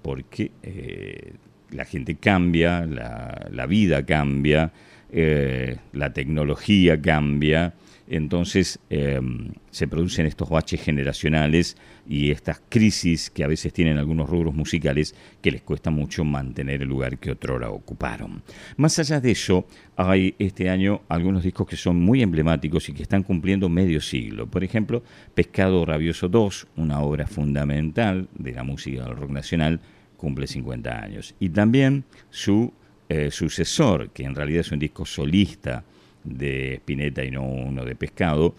porque 0.02 0.52
eh, 0.64 1.34
la 1.70 1.86
gente 1.86 2.16
cambia, 2.16 2.86
la, 2.86 3.66
vida 3.68 4.06
cambia, 4.06 4.72
eh, 5.12 5.78
la 5.94 6.12
tecnología 6.12 7.00
cambia, 7.00 7.74
entonces 8.12 8.78
eh, 8.90 9.22
se 9.70 9.88
producen 9.88 10.26
estos 10.26 10.50
baches 10.50 10.82
generacionales 10.82 11.78
y 12.06 12.32
estas 12.32 12.62
crisis 12.68 13.30
que 13.30 13.46
a 13.46 13.48
veces 13.48 13.72
tienen 13.72 13.98
algunos 13.98 14.30
rubros 14.30 14.54
musicales 14.54 15.16
que 15.42 15.50
les 15.50 15.62
cuesta 15.62 15.92
mucho 15.92 16.26
mantener 16.26 16.82
el 16.82 16.90
lugar 16.90 17.20
que 17.20 17.32
otrora 17.32 17.70
ocuparon. 17.70 18.44
Más 18.76 19.00
allá 19.00 19.22
de 19.22 19.32
eso, 19.32 19.66
hay 19.96 20.36
este 20.40 20.70
año 20.70 21.04
algunos 21.08 21.44
discos 21.44 21.66
que 21.66 21.78
son 21.78 22.02
muy 22.02 22.22
emblemáticos 22.22 22.90
y 22.90 22.94
que 22.94 23.04
están 23.04 23.24
cumpliendo 23.24 23.70
medio 23.70 24.02
siglo. 24.02 24.46
Por 24.46 24.66
ejemplo, 24.66 25.04
Pescado 25.34 25.86
Rabioso 25.86 26.28
2, 26.28 26.68
una 26.76 27.00
obra 27.00 27.28
fundamental 27.28 28.28
de 28.38 28.52
la 28.52 28.64
música 28.64 29.06
del 29.06 29.16
rock 29.16 29.32
nacional, 29.32 29.80
cumple 30.18 30.48
50 30.48 31.02
años. 31.02 31.34
Y 31.40 31.48
también 31.48 32.04
su 32.30 32.74
eh, 33.08 33.32
sucesor, 33.32 34.10
que 34.10 34.24
en 34.24 34.36
realidad 34.36 34.60
es 34.60 34.72
un 34.74 34.80
disco 34.80 35.06
solista 35.06 35.86
de 36.24 36.76
Spinetta 36.76 37.24
y 37.24 37.32
no 37.32 37.44
uno 37.44 37.86
de 37.86 37.96
Pescado, 37.96 38.56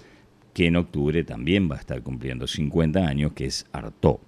que 0.54 0.66
en 0.66 0.76
octubre 0.76 1.24
también 1.24 1.70
va 1.70 1.76
a 1.76 1.80
estar 1.80 2.02
cumpliendo 2.02 2.46
50 2.46 3.06
años, 3.06 3.32
que 3.32 3.46
es 3.46 3.66
Artaud. 3.72 4.18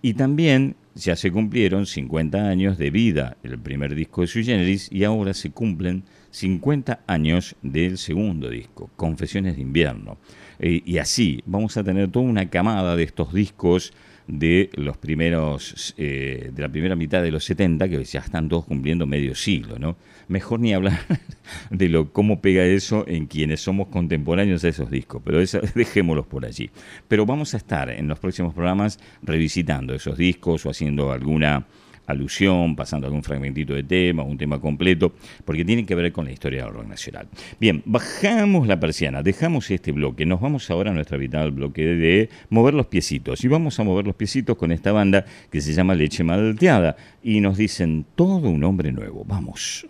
Y 0.00 0.14
también 0.14 0.76
ya 0.94 1.16
se 1.16 1.30
cumplieron 1.32 1.86
50 1.86 2.48
años 2.48 2.78
de 2.78 2.90
vida 2.90 3.36
el 3.42 3.58
primer 3.58 3.94
disco 3.94 4.20
de 4.20 4.26
Sui 4.26 4.44
Generis 4.44 4.88
y 4.92 5.04
ahora 5.04 5.34
se 5.34 5.50
cumplen 5.50 6.04
50 6.30 7.00
años 7.06 7.56
del 7.62 7.98
segundo 7.98 8.48
disco, 8.48 8.90
Confesiones 8.96 9.56
de 9.56 9.62
Invierno. 9.62 10.18
Eh, 10.58 10.82
y 10.84 10.98
así 10.98 11.42
vamos 11.46 11.76
a 11.76 11.84
tener 11.84 12.10
toda 12.10 12.26
una 12.26 12.48
camada 12.48 12.96
de 12.96 13.04
estos 13.04 13.32
discos 13.32 13.92
de 14.32 14.70
los 14.76 14.96
primeros, 14.96 15.94
eh, 15.98 16.50
de 16.54 16.62
la 16.62 16.70
primera 16.70 16.96
mitad 16.96 17.22
de 17.22 17.30
los 17.30 17.44
70, 17.44 17.86
que 17.86 18.02
ya 18.02 18.20
están 18.20 18.48
todos 18.48 18.64
cumpliendo 18.64 19.06
medio 19.06 19.34
siglo, 19.34 19.78
¿no? 19.78 19.96
Mejor 20.28 20.58
ni 20.60 20.72
hablar 20.72 21.00
de 21.70 21.90
lo 21.90 22.14
cómo 22.14 22.40
pega 22.40 22.64
eso 22.64 23.04
en 23.06 23.26
quienes 23.26 23.60
somos 23.60 23.88
contemporáneos 23.88 24.64
a 24.64 24.68
esos 24.70 24.90
discos, 24.90 25.20
pero 25.22 25.38
eso, 25.38 25.60
dejémoslos 25.74 26.26
por 26.26 26.46
allí. 26.46 26.70
Pero 27.08 27.26
vamos 27.26 27.52
a 27.52 27.58
estar 27.58 27.90
en 27.90 28.08
los 28.08 28.18
próximos 28.18 28.54
programas 28.54 28.98
revisitando 29.22 29.94
esos 29.94 30.16
discos 30.16 30.64
o 30.64 30.70
haciendo 30.70 31.12
alguna 31.12 31.66
alusión, 32.12 32.76
pasando 32.76 33.06
algún 33.06 33.22
fragmentito 33.22 33.74
de 33.74 33.82
tema, 33.82 34.22
un 34.22 34.38
tema 34.38 34.60
completo, 34.60 35.12
porque 35.44 35.64
tienen 35.64 35.84
que 35.84 35.94
ver 35.94 36.12
con 36.12 36.24
la 36.24 36.32
historia 36.32 36.64
del 36.64 36.74
rock 36.74 36.86
nacional. 36.86 37.26
Bien, 37.60 37.82
bajamos 37.84 38.66
la 38.66 38.78
persiana, 38.78 39.22
dejamos 39.22 39.70
este 39.70 39.92
bloque, 39.92 40.24
nos 40.24 40.40
vamos 40.40 40.70
ahora 40.70 40.90
a 40.90 40.94
nuestro 40.94 41.16
habitual 41.16 41.50
bloque 41.50 41.84
de 41.84 42.28
mover 42.50 42.74
los 42.74 42.86
piecitos, 42.86 43.44
y 43.44 43.48
vamos 43.48 43.78
a 43.80 43.84
mover 43.84 44.06
los 44.06 44.14
piecitos 44.14 44.56
con 44.56 44.72
esta 44.72 44.92
banda 44.92 45.24
que 45.50 45.60
se 45.60 45.72
llama 45.72 45.94
Leche 45.94 46.24
Malteada, 46.24 46.96
y 47.22 47.40
nos 47.40 47.56
dicen 47.58 48.06
todo 48.14 48.48
un 48.48 48.64
hombre 48.64 48.92
nuevo, 48.92 49.24
vamos. 49.26 49.86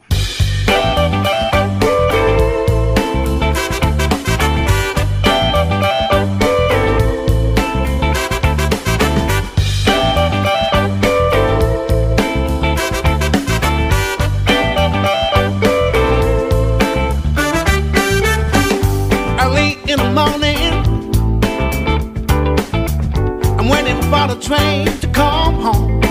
Train 24.52 24.84
to 25.00 25.08
come 25.08 25.54
home. 25.54 26.02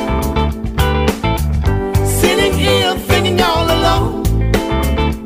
Sitting 2.04 2.54
here 2.54 2.96
thinking 3.10 3.40
all 3.40 3.66
alone, 3.78 4.24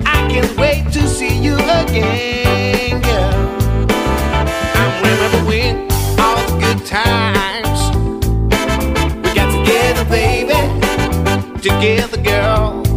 I 0.06 0.18
can't 0.30 0.54
wait 0.58 0.92
to 0.92 1.08
see 1.08 1.34
you 1.38 1.56
again, 1.56 3.02
girl. 3.10 3.38
I 4.82 4.86
remember 5.08 5.42
when 5.50 5.74
all 6.20 6.36
the 6.42 6.56
good 6.64 6.86
times 6.86 7.80
we 9.24 9.30
got 9.40 9.50
together, 9.60 10.06
baby, 10.10 10.60
together, 11.62 12.22
girl. 12.22 12.95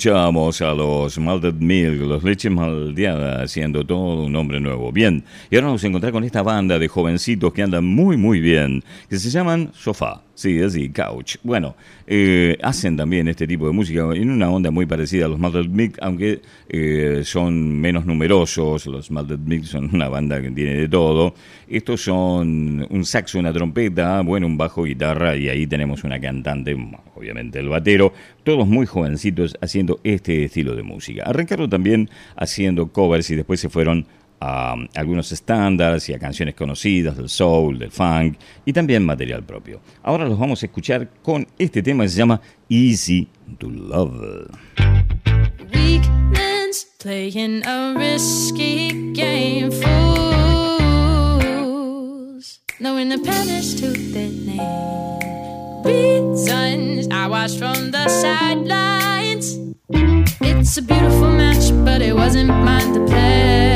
Escuchábamos 0.00 0.62
a 0.62 0.72
los 0.72 1.18
Malted 1.18 1.56
Milk, 1.56 2.00
los 2.00 2.24
leches 2.24 2.50
maldeadas, 2.50 3.42
haciendo 3.42 3.84
todo 3.84 4.24
un 4.24 4.32
nombre 4.32 4.58
nuevo. 4.58 4.90
Bien, 4.90 5.22
y 5.50 5.56
ahora 5.56 5.68
nos 5.68 5.84
encontramos 5.84 6.14
con 6.14 6.24
esta 6.24 6.40
banda 6.40 6.78
de 6.78 6.88
jovencitos 6.88 7.52
que 7.52 7.62
andan 7.62 7.84
muy, 7.84 8.16
muy 8.16 8.40
bien, 8.40 8.82
que 9.10 9.18
se 9.18 9.28
llaman 9.28 9.70
Sofá. 9.74 10.22
Sí, 10.40 10.58
así, 10.62 10.88
Couch. 10.88 11.36
Bueno, 11.42 11.76
eh, 12.06 12.56
hacen 12.62 12.96
también 12.96 13.28
este 13.28 13.46
tipo 13.46 13.66
de 13.66 13.74
música 13.74 14.08
en 14.14 14.30
una 14.30 14.48
onda 14.48 14.70
muy 14.70 14.86
parecida 14.86 15.26
a 15.26 15.28
los 15.28 15.38
Malted 15.38 15.66
Mix, 15.66 15.98
aunque 16.00 16.40
eh, 16.66 17.20
son 17.24 17.78
menos 17.78 18.06
numerosos. 18.06 18.86
Los 18.86 19.10
Malted 19.10 19.38
Mix 19.38 19.68
son 19.68 19.94
una 19.94 20.08
banda 20.08 20.40
que 20.40 20.50
tiene 20.50 20.76
de 20.76 20.88
todo. 20.88 21.34
Estos 21.68 22.00
son 22.00 22.86
un 22.88 23.04
saxo, 23.04 23.38
una 23.38 23.52
trompeta, 23.52 24.22
bueno, 24.22 24.46
un 24.46 24.56
bajo, 24.56 24.84
guitarra 24.84 25.36
y 25.36 25.50
ahí 25.50 25.66
tenemos 25.66 26.04
una 26.04 26.18
cantante, 26.18 26.74
obviamente 27.14 27.58
el 27.58 27.68
batero, 27.68 28.14
todos 28.42 28.66
muy 28.66 28.86
jovencitos 28.86 29.58
haciendo 29.60 30.00
este 30.04 30.44
estilo 30.44 30.74
de 30.74 30.82
música. 30.82 31.24
Arrancaron 31.26 31.68
también 31.68 32.08
haciendo 32.34 32.88
covers 32.88 33.30
y 33.30 33.34
después 33.34 33.60
se 33.60 33.68
fueron 33.68 34.06
a 34.40 34.74
algunos 34.94 35.30
estándares 35.32 36.08
y 36.08 36.14
a 36.14 36.18
canciones 36.18 36.54
conocidas 36.54 37.16
del 37.16 37.28
soul, 37.28 37.78
del 37.78 37.90
funk 37.90 38.38
y 38.64 38.72
también 38.72 39.04
material 39.04 39.42
propio. 39.44 39.80
Ahora 40.02 40.26
los 40.26 40.38
vamos 40.38 40.62
a 40.62 40.66
escuchar 40.66 41.10
con 41.22 41.46
este 41.58 41.82
tema 41.82 42.04
que 42.04 42.08
se 42.08 42.18
llama 42.18 42.40
Easy 42.68 43.28
to 43.58 43.68
Love. 43.68 44.48
Weakness 45.72 46.86
playing 46.98 47.62
a 47.66 47.94
risky 47.96 49.12
game. 49.12 49.70
Fools 49.70 49.90
knowing 52.80 53.10
the 53.10 53.18
punish 53.18 53.74
to 53.74 53.92
their 53.92 54.30
name. 54.30 55.20
Reasons 55.84 57.08
I 57.10 57.26
watch 57.26 57.56
from 57.58 57.90
the 57.90 58.08
sidelines. 58.08 59.58
It's 60.40 60.76
a 60.78 60.82
beautiful 60.82 61.30
match, 61.30 61.72
but 61.84 62.00
it 62.02 62.14
wasn't 62.14 62.48
mine 62.48 62.92
to 62.94 63.00
play. 63.06 63.69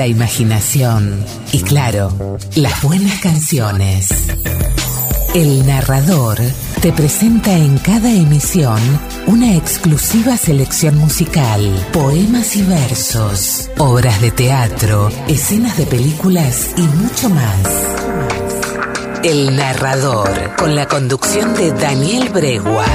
La 0.00 0.06
imaginación 0.06 1.22
y 1.52 1.60
claro, 1.60 2.38
las 2.54 2.82
buenas 2.82 3.20
canciones. 3.20 4.08
El 5.34 5.66
narrador 5.66 6.38
te 6.80 6.90
presenta 6.90 7.52
en 7.52 7.76
cada 7.76 8.10
emisión 8.10 8.80
una 9.26 9.54
exclusiva 9.56 10.38
selección 10.38 10.96
musical, 10.96 11.60
poemas 11.92 12.56
y 12.56 12.62
versos, 12.62 13.68
obras 13.76 14.22
de 14.22 14.30
teatro, 14.30 15.10
escenas 15.28 15.76
de 15.76 15.84
películas 15.84 16.70
y 16.78 16.82
mucho 16.82 17.28
más. 17.28 17.66
El 19.22 19.54
narrador, 19.54 20.56
con 20.56 20.74
la 20.74 20.88
conducción 20.88 21.52
de 21.56 21.72
Daniel 21.72 22.30
Bregua. 22.30 22.86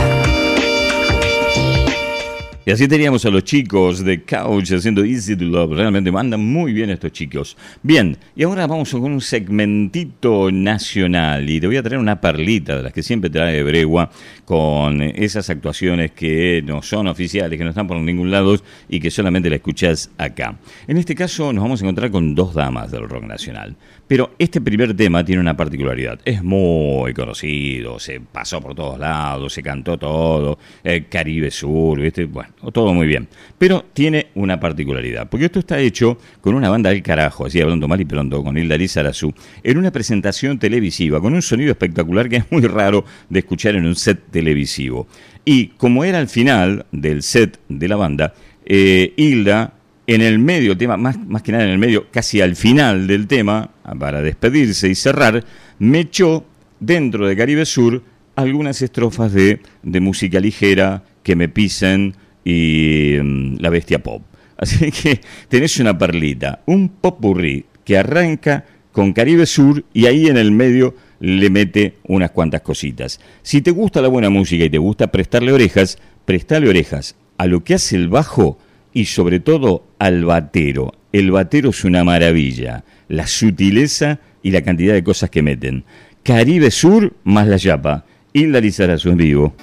Y 2.68 2.72
así 2.72 2.88
teníamos 2.88 3.24
a 3.26 3.30
los 3.30 3.44
chicos 3.44 4.04
de 4.04 4.24
Couch 4.24 4.72
haciendo 4.72 5.06
Easy 5.06 5.36
to 5.36 5.44
Love. 5.44 5.74
Realmente 5.74 6.12
mandan 6.12 6.44
muy 6.44 6.74
bien 6.74 6.90
estos 6.90 7.12
chicos. 7.12 7.56
Bien, 7.84 8.18
y 8.36 8.42
ahora 8.42 8.66
vamos 8.66 8.90
con 8.90 9.04
un 9.04 9.22
segmentito 9.22 10.50
nacional. 10.52 11.48
Y 11.48 11.60
te 11.60 11.68
voy 11.68 11.78
a 11.78 11.84
traer 11.84 12.00
una 12.00 12.20
perlita 12.20 12.76
de 12.76 12.82
las 12.82 12.92
que 12.92 13.04
siempre 13.04 13.30
trae 13.30 13.62
Bregua 13.62 14.10
con 14.46 15.00
esas 15.00 15.48
actuaciones 15.52 16.14
que 16.14 16.64
no 16.66 16.82
son 16.82 17.06
oficiales, 17.06 17.56
que 17.56 17.64
no 17.64 17.70
están 17.70 17.86
por 17.86 17.98
ningún 17.98 18.32
lado 18.32 18.56
y 18.90 19.00
que 19.00 19.12
solamente 19.12 19.48
la 19.48 19.58
escuchás 19.58 20.10
acá. 20.18 20.58
En 20.88 20.98
este 20.98 21.14
caso 21.14 21.54
nos 21.54 21.64
vamos 21.64 21.84
a 21.84 21.86
encontrar 21.86 22.10
con 22.10 22.34
dos 22.34 22.56
damas 22.56 22.90
del 22.90 23.08
rock 23.08 23.26
nacional. 23.26 23.76
Pero 24.08 24.34
este 24.40 24.60
primer 24.60 24.96
tema 24.96 25.24
tiene 25.24 25.40
una 25.40 25.56
particularidad. 25.56 26.20
Es 26.26 26.44
muy 26.44 27.14
conocido, 27.14 28.00
se 28.00 28.20
pasó 28.20 28.60
por 28.60 28.74
todos 28.74 29.00
lados, 29.00 29.54
se 29.54 29.62
cantó 29.62 30.00
todo, 30.00 30.58
el 30.84 31.08
Caribe 31.08 31.52
Sur, 31.52 32.00
¿viste? 32.00 32.26
Bueno, 32.26 32.55
todo 32.72 32.94
muy 32.94 33.08
bien. 33.08 33.28
Pero 33.58 33.86
tiene 33.94 34.28
una 34.36 34.60
particularidad, 34.60 35.30
porque 35.30 35.46
esto 35.46 35.60
está 35.60 35.80
hecho 35.80 36.18
con 36.42 36.56
una 36.56 36.70
banda 36.70 36.90
del 36.90 37.04
carajo, 37.04 37.46
así 37.46 37.62
hablando 37.62 37.88
mal 37.88 38.02
y 38.02 38.06
pronto, 38.06 38.44
con 38.44 38.58
Hilda 38.58 38.78
Liz 38.78 38.98
Arazú, 38.98 39.34
en 39.64 39.78
una 39.78 39.92
presentación 39.92 40.60
televisiva, 40.60 41.22
con 41.22 41.34
un 41.34 41.42
sonido 41.42 41.72
espectacular 41.72 42.30
que 42.30 42.38
es 42.38 42.52
muy 42.52 42.64
raro 42.64 43.06
de 43.30 43.40
escuchar 43.40 43.76
en 43.76 43.86
un 43.86 43.96
set 43.96 44.32
televisivo. 44.32 45.08
Y 45.44 45.68
como 45.68 46.04
era 46.04 46.20
el 46.20 46.28
final 46.28 46.86
del 46.92 47.22
set 47.24 47.60
de 47.70 47.88
la 47.88 47.96
banda, 47.96 48.34
eh, 48.66 49.14
Hilda 49.16 49.74
en 50.08 50.22
el 50.22 50.40
medio 50.40 50.78
tema, 50.78 50.98
más, 50.98 51.18
más 51.26 51.42
que 51.42 51.52
nada 51.52 51.64
en 51.64 51.72
el 51.72 51.78
medio, 51.78 52.10
casi 52.12 52.42
al 52.42 52.56
final 52.56 53.08
del 53.08 53.28
tema, 53.28 53.72
para 54.00 54.22
despedirse 54.22 54.90
y 54.90 54.96
cerrar, 54.96 55.44
me 55.80 56.02
echó 56.02 56.46
dentro 56.80 57.28
de 57.28 57.36
Caribe 57.36 57.66
Sur 57.66 58.04
algunas 58.36 58.82
estrofas 58.82 59.34
de, 59.34 59.62
de 59.84 60.00
música 60.00 60.40
ligera 60.40 61.04
que 61.24 61.36
me 61.36 61.50
pisen 61.50 62.16
y 62.46 63.18
mm, 63.22 63.58
la 63.60 63.70
bestia 63.70 64.02
pop. 64.02 64.22
Así 64.58 64.90
que 64.92 65.20
tenés 65.50 65.78
una 65.80 65.98
perlita, 65.98 66.62
un 66.66 66.88
popurrí 66.88 67.66
que 67.84 67.98
arranca 67.98 68.64
con 68.94 69.12
Caribe 69.12 69.46
Sur 69.46 69.84
y 69.94 70.06
ahí 70.06 70.28
en 70.28 70.38
el 70.38 70.52
medio 70.52 70.96
le 71.20 71.50
mete 71.50 71.96
unas 72.04 72.32
cuantas 72.32 72.62
cositas. 72.62 73.20
Si 73.42 73.62
te 73.62 73.72
gusta 73.72 74.02
la 74.02 74.08
buena 74.08 74.30
música 74.30 74.64
y 74.64 74.70
te 74.70 74.78
gusta 74.78 75.08
prestarle 75.08 75.52
orejas, 75.52 75.98
prestale 76.24 76.70
orejas 76.70 77.16
a 77.38 77.48
lo 77.48 77.64
que 77.64 77.74
hace 77.74 77.98
el 77.98 78.08
bajo 78.08 78.58
y 78.94 79.06
sobre 79.06 79.42
todo 79.42 79.86
al 80.00 80.24
batero. 80.24 80.94
El 81.12 81.32
batero 81.32 81.72
es 81.72 81.84
una 81.84 82.04
maravilla, 82.04 82.86
la 83.10 83.28
sutileza 83.28 84.20
y 84.42 84.52
la 84.52 84.62
cantidad 84.62 84.94
de 84.94 85.04
cosas 85.04 85.30
que 85.30 85.42
meten. 85.42 85.84
Caribe 86.24 86.72
Sur 86.72 87.14
más 87.24 87.48
la 87.48 87.58
Yapa. 87.58 88.06
Lizarazo 88.34 89.10
en 89.12 89.18
vivo. 89.18 89.56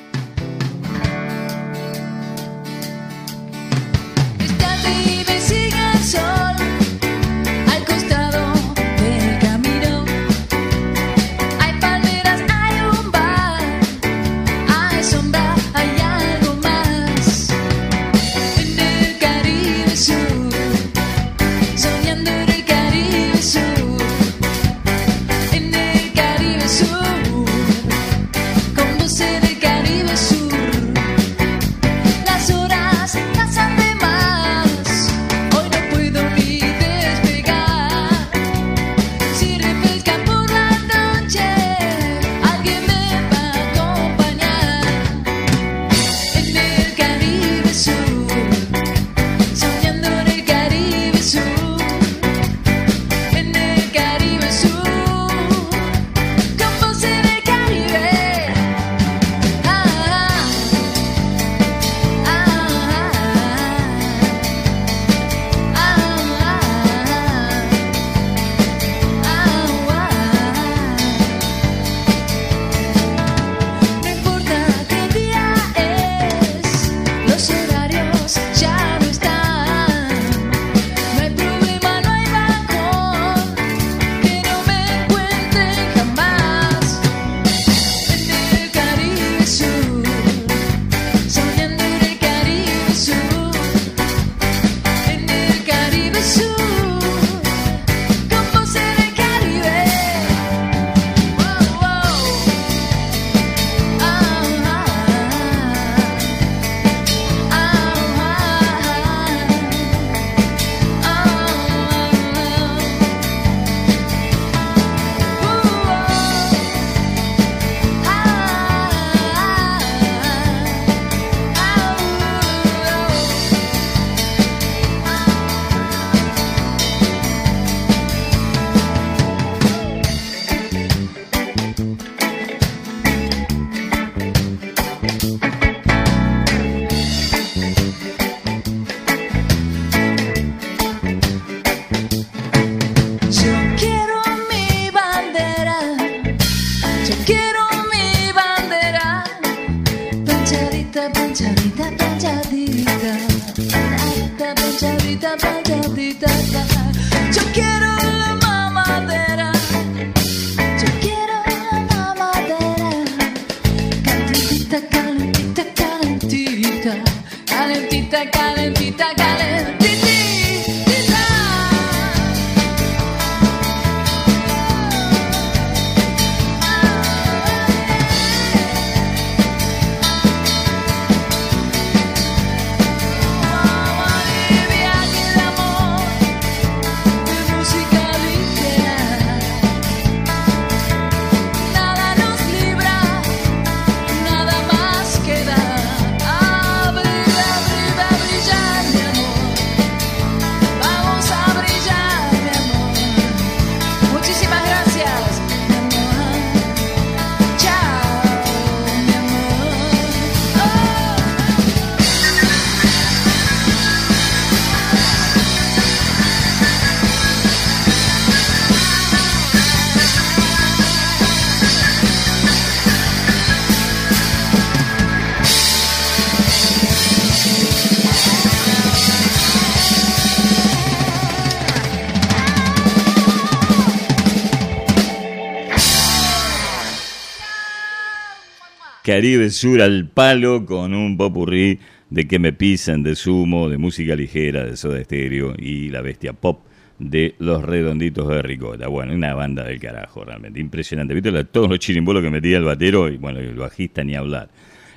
Al 239.64 240.08
Palo 240.08 240.66
con 240.66 240.92
un 240.92 241.16
popurrí 241.16 241.78
de 242.10 242.26
Que 242.26 242.40
me 242.40 242.52
pisan, 242.52 243.04
de 243.04 243.14
Sumo, 243.14 243.68
de 243.68 243.78
música 243.78 244.16
ligera, 244.16 244.64
de 244.64 244.76
Soda 244.76 245.00
Estéreo 245.00 245.54
y 245.56 245.88
La 245.90 246.00
Bestia 246.00 246.32
Pop 246.32 246.64
de 246.98 247.36
Los 247.38 247.62
Redonditos 247.62 248.26
de 248.28 248.42
Ricota. 248.42 248.88
Bueno, 248.88 249.14
una 249.14 249.34
banda 249.34 249.62
del 249.62 249.78
carajo 249.78 250.24
realmente, 250.24 250.58
impresionante. 250.58 251.14
¿Viste 251.14 251.44
todos 251.44 251.70
los 251.70 251.78
chirimbolos 251.78 252.24
que 252.24 252.30
metía 252.30 252.58
el 252.58 252.64
batero 252.64 253.08
y 253.08 253.18
bueno, 253.18 253.38
el 253.38 253.54
bajista 253.54 254.02
ni 254.02 254.16
hablar? 254.16 254.48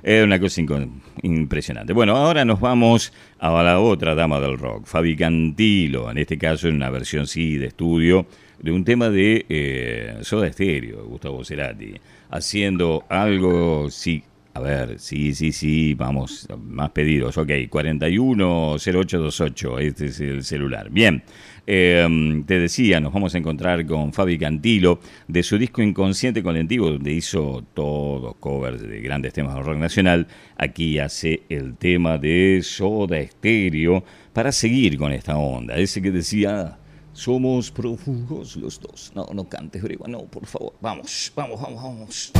Es 0.01 0.23
una 0.23 0.39
cosa 0.39 0.61
impresionante. 1.21 1.93
Bueno, 1.93 2.15
ahora 2.15 2.43
nos 2.43 2.59
vamos 2.59 3.13
a 3.37 3.61
la 3.61 3.79
otra 3.79 4.15
dama 4.15 4.39
del 4.39 4.57
rock, 4.57 4.87
Fabi 4.87 5.15
Cantilo, 5.15 6.09
en 6.09 6.17
este 6.17 6.39
caso 6.39 6.67
en 6.67 6.75
una 6.75 6.89
versión 6.89 7.27
sí 7.27 7.57
de 7.57 7.67
estudio, 7.67 8.25
de 8.59 8.71
un 8.71 8.83
tema 8.83 9.11
de 9.11 9.45
eh, 9.47 10.17
Soda 10.21 10.51
Stereo, 10.51 11.05
Gustavo 11.05 11.45
Cerati, 11.45 11.93
haciendo 12.31 13.05
algo 13.09 13.91
sí, 13.91 14.23
a 14.55 14.61
ver, 14.61 14.99
sí, 14.99 15.35
sí, 15.35 15.51
sí, 15.51 15.93
vamos, 15.95 16.47
más 16.57 16.91
pedidos. 16.91 17.37
Ok, 17.37 17.49
410828, 17.69 19.79
este 19.79 20.05
es 20.05 20.21
el 20.21 20.45
celular. 20.45 20.89
Bien, 20.89 21.21
em, 21.67 22.45
te 22.45 22.57
decía, 22.57 23.01
nos 23.01 23.11
vamos 23.11 23.35
a 23.35 23.37
encontrar 23.37 23.85
con 23.85 24.13
Fabi 24.13 24.39
Cantilo 24.39 25.01
de 25.27 25.43
su 25.43 25.57
disco 25.57 25.81
Inconsciente 25.81 26.41
Colectivo, 26.41 26.89
donde 26.89 27.11
hizo 27.11 27.65
todos 27.73 28.37
covers 28.37 28.81
de 28.81 29.01
grandes 29.01 29.33
temas 29.33 29.55
de 29.55 29.61
rock 29.61 29.77
nacional. 29.77 30.25
Aquí 30.55 30.99
hace 30.99 31.43
el 31.49 31.75
tema 31.75 32.17
de 32.17 32.61
Soda 32.63 33.19
Estéreo 33.19 34.05
para 34.31 34.53
seguir 34.53 34.97
con 34.97 35.11
esta 35.11 35.35
onda. 35.35 35.75
Ese 35.75 36.01
que 36.01 36.11
decía, 36.11 36.77
somos 37.11 37.71
prófugos 37.71 38.55
los 38.55 38.79
dos. 38.79 39.11
No, 39.15 39.27
no 39.33 39.49
cantes, 39.49 39.81
Breva, 39.81 40.07
no, 40.07 40.19
por 40.19 40.45
favor. 40.45 40.71
Vamos, 40.79 41.33
vamos, 41.35 41.61
vamos, 41.61 41.83
vamos. 41.83 42.31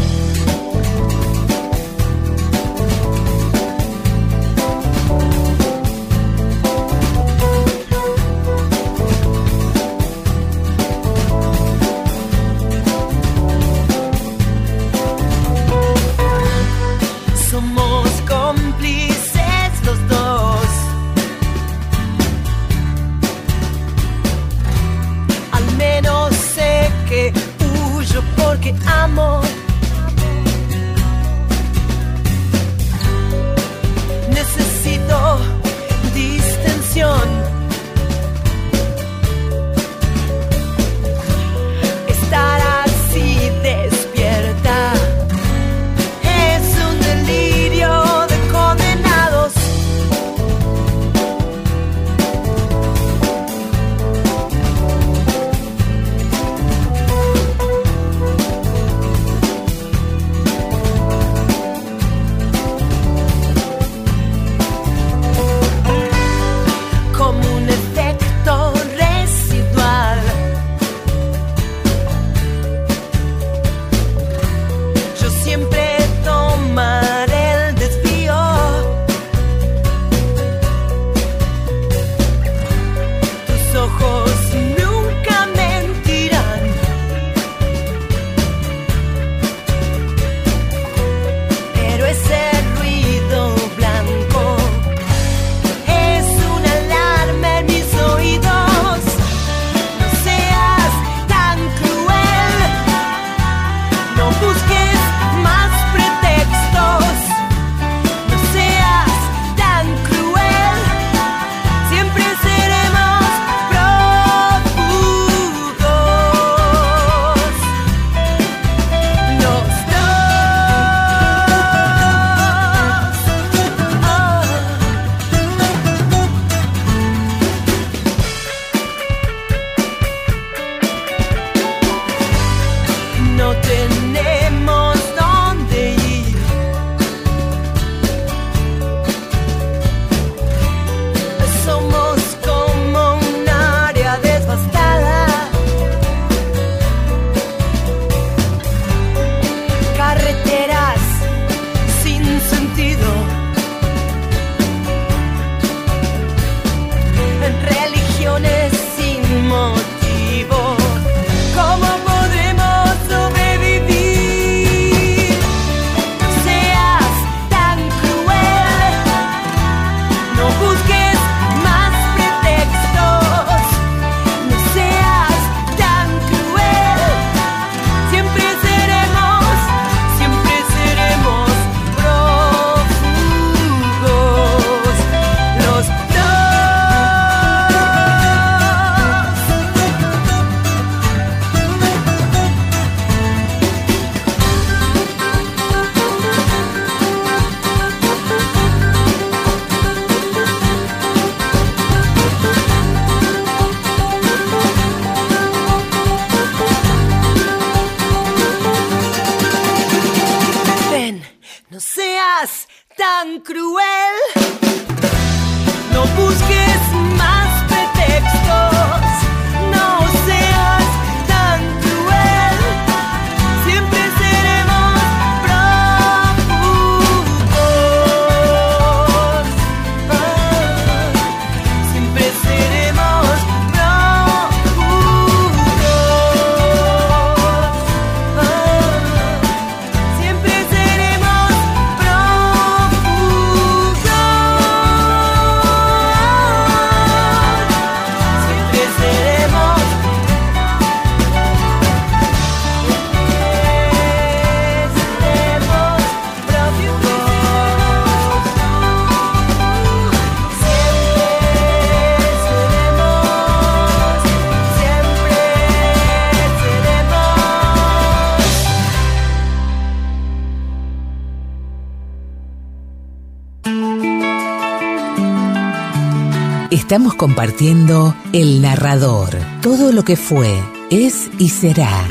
Estamos 276.76 277.13
compartiendo 277.13 278.13
El 278.34 278.61
Narrador, 278.61 279.30
todo 279.61 279.93
lo 279.93 280.03
que 280.03 280.17
fue, 280.17 280.49
es 280.91 281.32
y 281.39 281.47
será. 281.47 282.05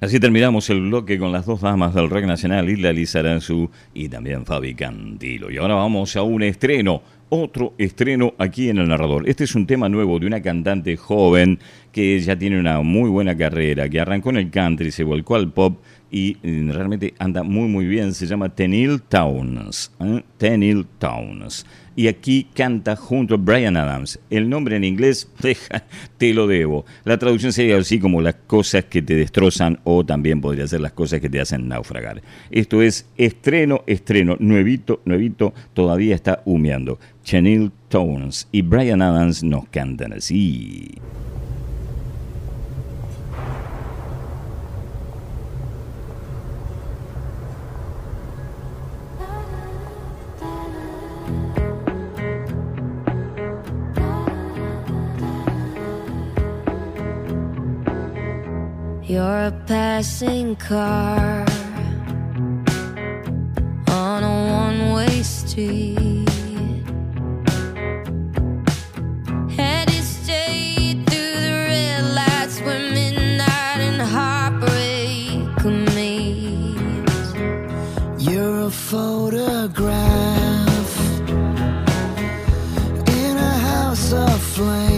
Así 0.00 0.18
terminamos 0.18 0.68
el 0.70 0.80
bloque 0.80 1.20
con 1.20 1.30
las 1.30 1.46
dos 1.46 1.60
damas 1.60 1.94
del 1.94 2.10
rock 2.10 2.24
nacional, 2.24 2.68
Isla 2.68 2.92
Lizarazu 2.92 3.70
y 3.94 4.08
también 4.08 4.44
Fabi 4.44 4.74
Cantilo. 4.74 5.52
Y 5.52 5.58
ahora 5.58 5.74
vamos 5.74 6.16
a 6.16 6.22
un 6.22 6.42
estreno, 6.42 7.00
otro 7.28 7.74
estreno 7.78 8.34
aquí 8.38 8.70
en 8.70 8.78
el 8.78 8.88
narrador. 8.88 9.28
Este 9.28 9.44
es 9.44 9.54
un 9.54 9.68
tema 9.68 9.88
nuevo 9.88 10.18
de 10.18 10.26
una 10.26 10.42
cantante 10.42 10.96
joven 10.96 11.60
que 11.92 12.18
ya 12.18 12.36
tiene 12.36 12.58
una 12.58 12.80
muy 12.80 13.08
buena 13.08 13.36
carrera, 13.36 13.88
que 13.88 14.00
arrancó 14.00 14.30
en 14.30 14.38
el 14.38 14.50
country, 14.50 14.90
se 14.90 15.04
volcó 15.04 15.36
al 15.36 15.52
pop 15.52 15.80
y 16.10 16.34
realmente 16.70 17.14
anda 17.18 17.42
muy 17.42 17.68
muy 17.68 17.86
bien. 17.86 18.14
Se 18.14 18.26
llama 18.26 18.48
Tenil 18.48 19.02
Towns. 19.02 19.92
¿eh? 20.00 20.22
Tenil 20.38 20.86
Towns 20.98 21.64
y 22.00 22.08
aquí 22.08 22.46
canta 22.54 22.96
junto 22.96 23.34
a 23.34 23.36
Brian 23.36 23.76
Adams. 23.76 24.18
El 24.30 24.48
nombre 24.48 24.76
en 24.76 24.84
inglés, 24.84 25.28
te 26.16 26.32
lo 26.32 26.46
debo. 26.46 26.86
La 27.04 27.18
traducción 27.18 27.52
sería 27.52 27.76
así 27.76 27.98
como 27.98 28.22
las 28.22 28.36
cosas 28.46 28.86
que 28.86 29.02
te 29.02 29.14
destrozan 29.14 29.80
o 29.84 30.02
también 30.02 30.40
podría 30.40 30.66
ser 30.66 30.80
las 30.80 30.92
cosas 30.92 31.20
que 31.20 31.28
te 31.28 31.40
hacen 31.40 31.68
naufragar. 31.68 32.22
Esto 32.50 32.80
es 32.80 33.06
estreno, 33.18 33.82
estreno, 33.86 34.36
nuevito, 34.38 35.02
nuevito, 35.04 35.52
todavía 35.74 36.14
está 36.14 36.42
humeando. 36.46 36.98
Chanel 37.22 37.70
Tones 37.88 38.48
y 38.50 38.62
Brian 38.62 39.02
Adams 39.02 39.42
nos 39.42 39.68
cantan 39.68 40.14
así. 40.14 40.92
You're 59.10 59.46
a 59.46 59.52
passing 59.66 60.54
car 60.54 61.44
on 63.88 64.22
a 64.22 64.36
one 64.62 64.92
way 64.92 65.22
street. 65.22 66.28
You 69.90 70.02
stayed 70.02 71.10
through 71.10 71.34
the 71.46 71.56
red 71.70 72.04
lights 72.14 72.60
where 72.60 72.78
midnight 72.78 73.80
and 73.88 74.00
heartbreak 74.00 75.64
meet? 75.96 76.78
You're 78.18 78.60
a 78.66 78.70
photograph 78.70 80.09
flame. 84.60 84.89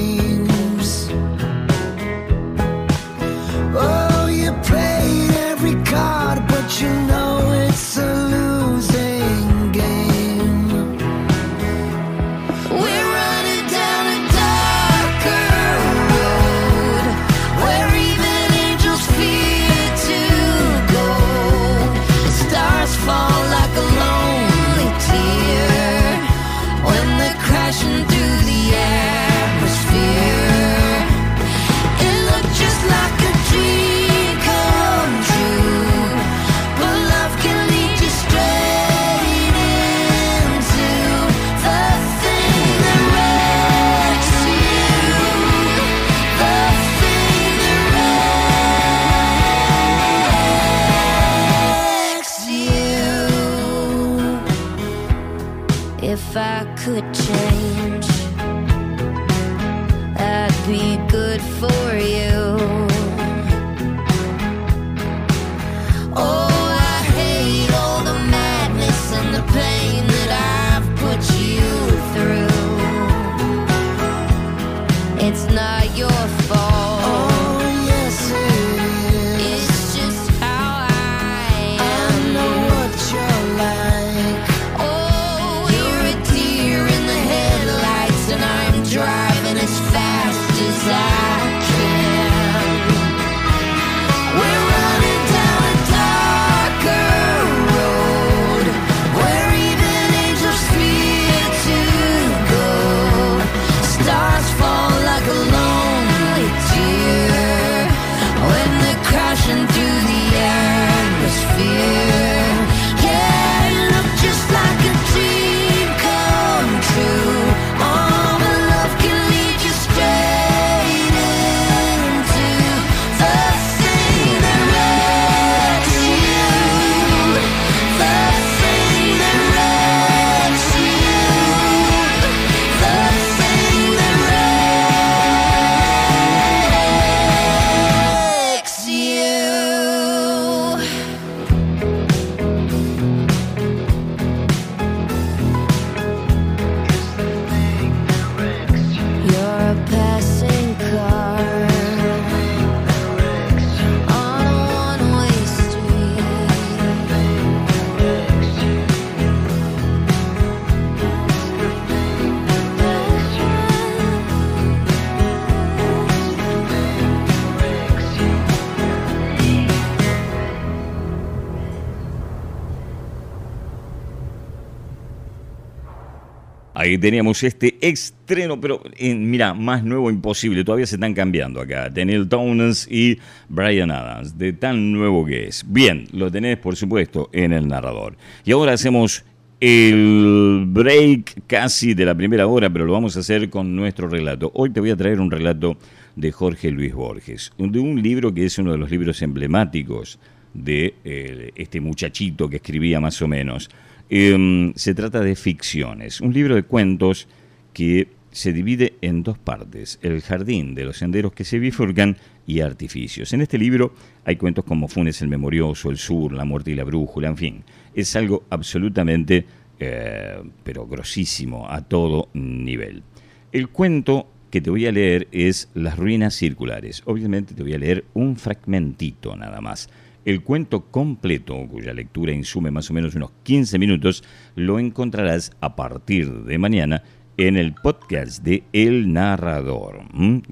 Teníamos 176.99 177.43
este 177.43 177.77
estreno, 177.81 178.61
pero 178.61 178.83
eh, 178.97 179.15
mira, 179.15 179.55
más 179.55 179.85
nuevo 179.85 180.11
imposible. 180.11 180.65
Todavía 180.65 180.87
se 180.87 180.97
están 180.97 181.15
cambiando 181.15 181.61
acá. 181.61 181.89
Daniel 181.89 182.29
Towns 182.29 182.89
y 182.91 183.19
Brian 183.49 183.91
Adams, 183.91 184.39
de 184.39 184.53
tan 184.53 184.93
nuevo 184.93 185.25
que 185.25 185.49
es. 185.49 185.65
Bien, 185.69 186.07
lo 186.13 186.31
tenés 186.31 186.59
por 186.59 186.77
supuesto 186.77 187.31
en 187.33 187.53
el 187.53 187.69
narrador. 187.69 188.17
Y 188.45 188.53
ahora 188.53 188.73
hacemos 188.73 189.25
el 189.61 190.65
break 190.67 191.45
casi 191.47 191.95
de 191.95 192.05
la 192.05 192.17
primera 192.17 192.49
hora, 192.49 192.69
pero 192.69 192.85
lo 192.85 192.93
vamos 192.93 193.17
a 193.17 193.21
hacer 193.21 193.49
con 193.49 193.77
nuestro 193.77 194.09
relato. 194.09 194.51
Hoy 194.55 194.71
te 194.71 194.81
voy 194.81 194.91
a 194.91 194.97
traer 194.97 195.21
un 195.21 195.31
relato 195.31 195.77
de 196.17 196.33
Jorge 196.33 196.73
Luis 196.73 196.93
Borges, 196.93 197.53
de 197.57 197.79
un 197.79 198.03
libro 198.03 198.35
que 198.35 198.45
es 198.45 198.59
uno 198.59 198.73
de 198.73 198.79
los 198.79 198.91
libros 198.91 199.23
emblemáticos 199.23 200.19
de 200.53 200.95
eh, 201.05 201.53
este 201.55 201.81
muchachito 201.81 202.49
que 202.49 202.57
escribía 202.57 202.99
más 202.99 203.23
o 203.23 203.29
menos. 203.29 203.71
Em, 204.15 204.75
se 204.75 204.95
trata 204.95 205.21
de 205.21 205.35
ficciones, 205.35 206.21
un 206.21 206.35
libro 206.35 206.55
de 206.55 206.65
cuentos 206.65 207.29
que 207.73 208.09
se 208.31 208.53
divide 208.53 208.93
en 209.01 209.23
dos 209.23 209.39
partes, 209.39 209.99
el 210.03 210.21
jardín 210.21 210.75
de 210.75 210.85
los 210.85 210.99
senderos 210.99 211.33
que 211.33 211.45
se 211.45 211.59
bifurcan 211.59 212.19
y 212.47 212.61
artificios. 212.61 213.33
En 213.33 213.41
este 213.41 213.57
libro 213.57 213.95
hay 214.27 214.37
cuentos 214.37 214.67
como 214.67 214.87
Funes 214.87 215.23
el 215.23 215.29
Memorioso, 215.29 215.89
El 215.89 215.97
Sur, 215.97 216.35
La 216.35 216.45
Muerte 216.45 216.73
y 216.73 216.75
la 216.75 216.85
Brújula, 216.85 217.29
en 217.29 217.39
fin, 217.39 217.65
es 217.95 218.15
algo 218.15 218.45
absolutamente, 218.51 219.47
eh, 219.81 220.43
pero 220.63 220.87
grosísimo 220.87 221.67
a 221.71 221.81
todo 221.81 222.29
nivel. 222.35 223.03
El 223.51 223.71
cuento 223.71 224.29
que 224.51 224.61
te 224.61 224.69
voy 224.69 224.85
a 224.85 224.93
leer 224.93 225.27
es 225.33 225.71
Las 225.73 225.97
Ruinas 225.97 226.35
Circulares. 226.35 227.03
Obviamente 227.07 227.55
te 227.55 227.63
voy 227.63 227.73
a 227.73 227.79
leer 227.79 228.05
un 228.13 228.37
fragmentito 228.37 229.35
nada 229.37 229.63
más. 229.63 229.89
El 230.25 230.43
cuento 230.43 230.91
completo, 230.91 231.67
cuya 231.69 231.93
lectura 231.93 232.33
insume 232.33 232.71
más 232.71 232.89
o 232.91 232.95
menos 232.95 233.17
unos 233.17 233.33
15 233.43 233.79
minutos, 233.79 234.23
lo 234.55 234.79
encontrarás 234.79 235.51
a 235.61 235.75
partir 235.75 236.45
de 236.45 236.59
mañana 236.59 237.03
en 237.37 237.57
el 237.57 237.75
podcast 237.75 238.45
de 238.45 238.63
El 238.73 239.13
Narrador. 239.13 240.03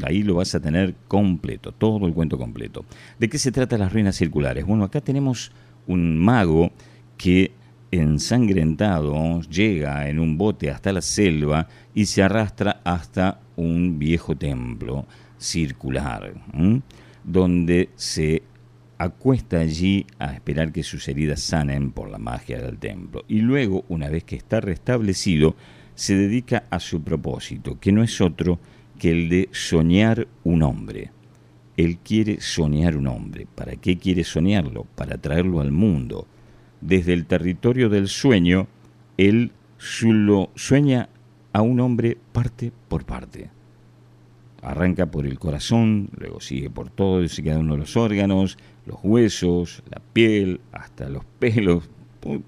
Ahí 0.02 0.24
lo 0.24 0.34
vas 0.34 0.56
a 0.56 0.60
tener 0.60 0.96
completo, 1.06 1.70
todo 1.70 2.06
el 2.08 2.14
cuento 2.14 2.36
completo. 2.36 2.84
¿De 3.20 3.28
qué 3.28 3.38
se 3.38 3.52
trata 3.52 3.78
las 3.78 3.92
ruinas 3.92 4.16
circulares? 4.16 4.66
Bueno, 4.66 4.82
acá 4.82 5.00
tenemos 5.00 5.52
un 5.86 6.18
mago 6.18 6.72
que 7.16 7.52
ensangrentado 7.92 9.40
llega 9.42 10.08
en 10.08 10.18
un 10.18 10.36
bote 10.36 10.70
hasta 10.70 10.92
la 10.92 11.02
selva 11.02 11.68
y 11.94 12.06
se 12.06 12.22
arrastra 12.22 12.80
hasta 12.84 13.40
un 13.56 13.98
viejo 13.98 14.36
templo 14.36 15.06
circular, 15.38 16.34
donde 17.24 17.90
se 17.94 18.42
acuesta 19.00 19.60
allí 19.60 20.06
a 20.18 20.34
esperar 20.34 20.72
que 20.72 20.82
sus 20.82 21.08
heridas 21.08 21.40
sanen 21.40 21.90
por 21.90 22.10
la 22.10 22.18
magia 22.18 22.60
del 22.60 22.78
templo. 22.78 23.24
Y 23.28 23.40
luego, 23.40 23.86
una 23.88 24.10
vez 24.10 24.24
que 24.24 24.36
está 24.36 24.60
restablecido, 24.60 25.56
se 25.94 26.14
dedica 26.16 26.64
a 26.68 26.80
su 26.80 27.02
propósito, 27.02 27.80
que 27.80 27.92
no 27.92 28.02
es 28.02 28.20
otro 28.20 28.60
que 28.98 29.10
el 29.10 29.30
de 29.30 29.48
soñar 29.52 30.28
un 30.44 30.62
hombre. 30.62 31.12
Él 31.78 31.96
quiere 31.96 32.42
soñar 32.42 32.94
un 32.94 33.06
hombre. 33.06 33.46
¿Para 33.54 33.74
qué 33.76 33.96
quiere 33.96 34.22
soñarlo? 34.22 34.84
Para 34.96 35.16
traerlo 35.16 35.62
al 35.62 35.72
mundo. 35.72 36.26
Desde 36.82 37.14
el 37.14 37.24
territorio 37.24 37.88
del 37.88 38.06
sueño, 38.06 38.68
él 39.16 39.52
lo 40.02 40.50
sueña 40.56 41.08
a 41.54 41.62
un 41.62 41.80
hombre 41.80 42.18
parte 42.32 42.70
por 42.88 43.06
parte. 43.06 43.48
Arranca 44.62 45.06
por 45.06 45.24
el 45.24 45.38
corazón, 45.38 46.10
luego 46.18 46.42
sigue 46.42 46.68
por 46.68 46.90
todos 46.90 47.38
y 47.38 47.42
cada 47.42 47.60
uno 47.60 47.72
de 47.72 47.78
los 47.78 47.96
órganos, 47.96 48.58
los 48.86 48.98
huesos, 49.02 49.82
la 49.90 50.00
piel, 50.12 50.60
hasta 50.72 51.08
los 51.08 51.24
pelos, 51.38 51.88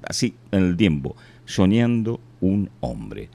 así 0.02 0.34
en 0.50 0.64
el 0.64 0.76
tiempo, 0.76 1.16
soñando 1.44 2.20
un 2.40 2.70
hombre 2.80 3.28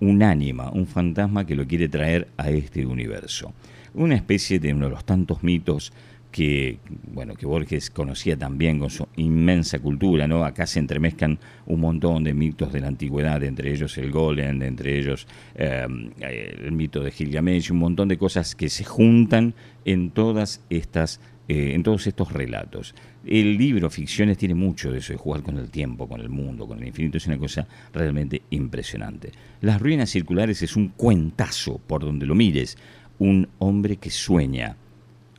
un 0.00 0.22
ánima, 0.22 0.70
un 0.70 0.86
fantasma 0.86 1.46
que 1.46 1.56
lo 1.56 1.66
quiere 1.66 1.88
traer 1.88 2.28
a 2.36 2.50
este 2.50 2.84
universo. 2.86 3.52
Una 3.94 4.16
especie 4.16 4.58
de 4.58 4.72
uno 4.72 4.86
de 4.86 4.92
los 4.92 5.04
tantos 5.04 5.42
mitos 5.42 5.92
que, 6.30 6.78
bueno, 7.12 7.36
que 7.36 7.46
Borges 7.46 7.90
conocía 7.90 8.36
también 8.36 8.80
con 8.80 8.90
su 8.90 9.06
inmensa 9.16 9.78
cultura, 9.78 10.26
¿no? 10.26 10.44
Acá 10.44 10.66
se 10.66 10.80
entremezcan 10.80 11.38
un 11.66 11.80
montón 11.80 12.24
de 12.24 12.34
mitos 12.34 12.72
de 12.72 12.80
la 12.80 12.88
antigüedad, 12.88 13.42
entre 13.44 13.72
ellos 13.72 13.96
el 13.98 14.10
golem, 14.10 14.60
entre 14.62 14.98
ellos 14.98 15.28
eh, 15.54 15.86
el 16.18 16.72
mito 16.72 17.04
de 17.04 17.12
Gilgamesh, 17.12 17.70
un 17.70 17.78
montón 17.78 18.08
de 18.08 18.18
cosas 18.18 18.56
que 18.56 18.68
se 18.68 18.82
juntan 18.82 19.54
en 19.84 20.10
todas 20.10 20.60
estas 20.70 21.20
eh, 21.46 21.72
en 21.74 21.82
todos 21.82 22.06
estos 22.06 22.32
relatos. 22.32 22.94
El 23.26 23.58
libro 23.58 23.90
Ficciones 23.90 24.38
tiene 24.38 24.54
mucho 24.54 24.90
de 24.90 24.98
eso, 24.98 25.12
de 25.12 25.18
jugar 25.18 25.42
con 25.42 25.58
el 25.58 25.70
tiempo, 25.70 26.08
con 26.08 26.22
el 26.22 26.30
mundo, 26.30 26.66
con 26.66 26.78
el 26.78 26.88
infinito, 26.88 27.18
es 27.18 27.26
una 27.26 27.36
cosa 27.36 27.66
realmente 27.92 28.40
impresionante. 28.48 29.30
Las 29.60 29.80
ruinas 29.80 30.08
circulares 30.08 30.62
es 30.62 30.74
un 30.74 30.88
cuentazo, 30.88 31.78
por 31.86 32.02
donde 32.02 32.24
lo 32.24 32.34
mires, 32.34 32.78
un 33.18 33.48
hombre 33.58 33.96
que 33.96 34.10
sueña 34.10 34.76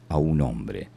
a 0.08 0.18
un 0.18 0.42
hombre, 0.42 0.90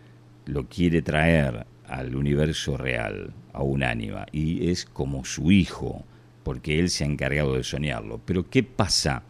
lo 0.45 0.69
quiere 0.69 1.01
traer 1.01 1.67
al 1.87 2.15
universo 2.15 2.77
real, 2.77 3.33
a 3.55 3.63
un 3.63 3.83
ánima, 3.83 4.27
y 4.31 4.69
es 4.69 4.85
como 4.85 5.25
su 5.25 5.51
hijo, 5.51 6.05
porque 6.43 6.79
él 6.79 6.91
se 6.91 7.05
ha 7.05 7.07
encargado 7.07 7.55
de 7.55 7.65
soñarlo. 7.65 8.21
Pero 8.27 8.49
¿qué 8.51 8.63
pasa? 8.63 9.23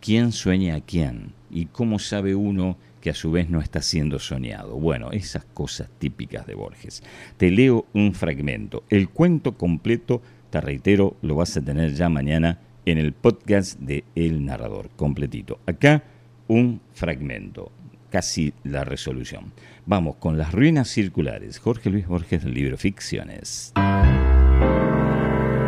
¿Quién 0.00 0.32
sueña 0.32 0.74
a 0.74 0.80
quién? 0.80 1.32
¿Y 1.50 1.66
cómo 1.66 2.00
sabe 2.00 2.34
uno 2.34 2.76
que 3.06 3.10
a 3.10 3.14
su 3.14 3.30
vez 3.30 3.48
no 3.48 3.60
está 3.60 3.82
siendo 3.82 4.18
soñado. 4.18 4.74
Bueno, 4.80 5.12
esas 5.12 5.44
cosas 5.44 5.88
típicas 6.00 6.44
de 6.44 6.56
Borges. 6.56 7.04
Te 7.36 7.52
leo 7.52 7.86
un 7.92 8.14
fragmento. 8.14 8.82
El 8.90 9.10
cuento 9.10 9.56
completo, 9.56 10.22
te 10.50 10.60
reitero, 10.60 11.16
lo 11.22 11.36
vas 11.36 11.56
a 11.56 11.62
tener 11.62 11.94
ya 11.94 12.08
mañana 12.08 12.58
en 12.84 12.98
el 12.98 13.12
podcast 13.12 13.78
de 13.78 14.02
El 14.16 14.44
Narrador, 14.44 14.90
completito. 14.96 15.60
Acá 15.66 16.02
un 16.48 16.80
fragmento, 16.94 17.70
casi 18.10 18.52
la 18.64 18.82
resolución. 18.82 19.52
Vamos 19.84 20.16
con 20.16 20.36
las 20.36 20.50
ruinas 20.50 20.88
circulares. 20.88 21.60
Jorge 21.60 21.90
Luis 21.90 22.08
Borges 22.08 22.42
del 22.42 22.54
libro 22.54 22.76
Ficciones. 22.76 23.72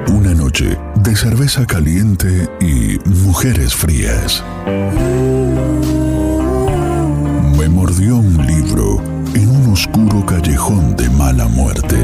Una 0.09 0.35
noche 0.35 0.77
de 1.05 1.15
cerveza 1.15 1.65
caliente 1.65 2.49
y 2.61 2.99
mujeres 3.09 3.77
frías 3.77 4.43
me 7.59 7.69
mordió 7.69 8.19
un 8.19 8.47
libro 8.47 8.99
en 9.35 9.49
un 9.49 9.73
oscuro 9.73 10.25
callejón 10.25 10.95
de 10.95 11.11
mala 11.11 11.49
muerte. 11.49 11.97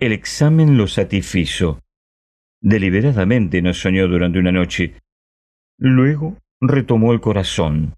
El 0.00 0.12
examen 0.12 0.76
lo 0.76 0.88
satisfizo. 0.88 1.78
Deliberadamente 2.60 3.62
nos 3.62 3.80
soñó 3.80 4.08
durante 4.08 4.40
una 4.40 4.50
noche. 4.50 4.94
Luego 5.78 6.36
retomó 6.60 7.12
el 7.12 7.20
corazón, 7.20 7.94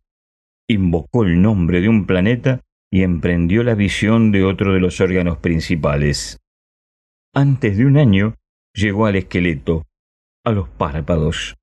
invocó 0.69 1.25
el 1.25 1.41
nombre 1.41 1.81
de 1.81 1.89
un 1.89 2.05
planeta 2.05 2.61
y 2.95 3.03
emprendió 3.03 3.65
la 3.65 3.75
visión 3.75 4.31
de 4.31 4.45
otro 4.45 4.73
de 4.73 4.79
los 4.79 5.01
órganos 5.01 5.39
principales. 5.39 6.39
Antes 7.35 7.77
de 7.77 7.87
un 7.87 7.97
año 7.97 8.37
llegó 8.73 9.07
al 9.07 9.17
esqueleto, 9.17 9.83
a 10.45 10.53
los 10.53 10.69
párpados. 10.69 11.57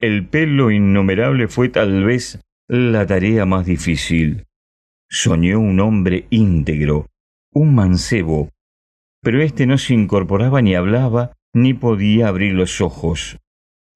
El 0.00 0.28
pelo 0.28 0.70
innumerable 0.70 1.48
fue 1.48 1.70
tal 1.70 2.04
vez 2.04 2.40
la 2.68 3.04
tarea 3.04 3.44
más 3.46 3.66
difícil. 3.66 4.44
Soñó 5.10 5.58
un 5.58 5.80
hombre 5.80 6.28
íntegro, 6.30 7.08
un 7.52 7.74
mancebo, 7.74 8.50
pero 9.20 9.42
éste 9.42 9.66
no 9.66 9.78
se 9.78 9.92
incorporaba 9.92 10.62
ni 10.62 10.76
hablaba 10.76 11.32
ni 11.52 11.74
podía 11.74 12.28
abrir 12.28 12.54
los 12.54 12.80
ojos. 12.80 13.38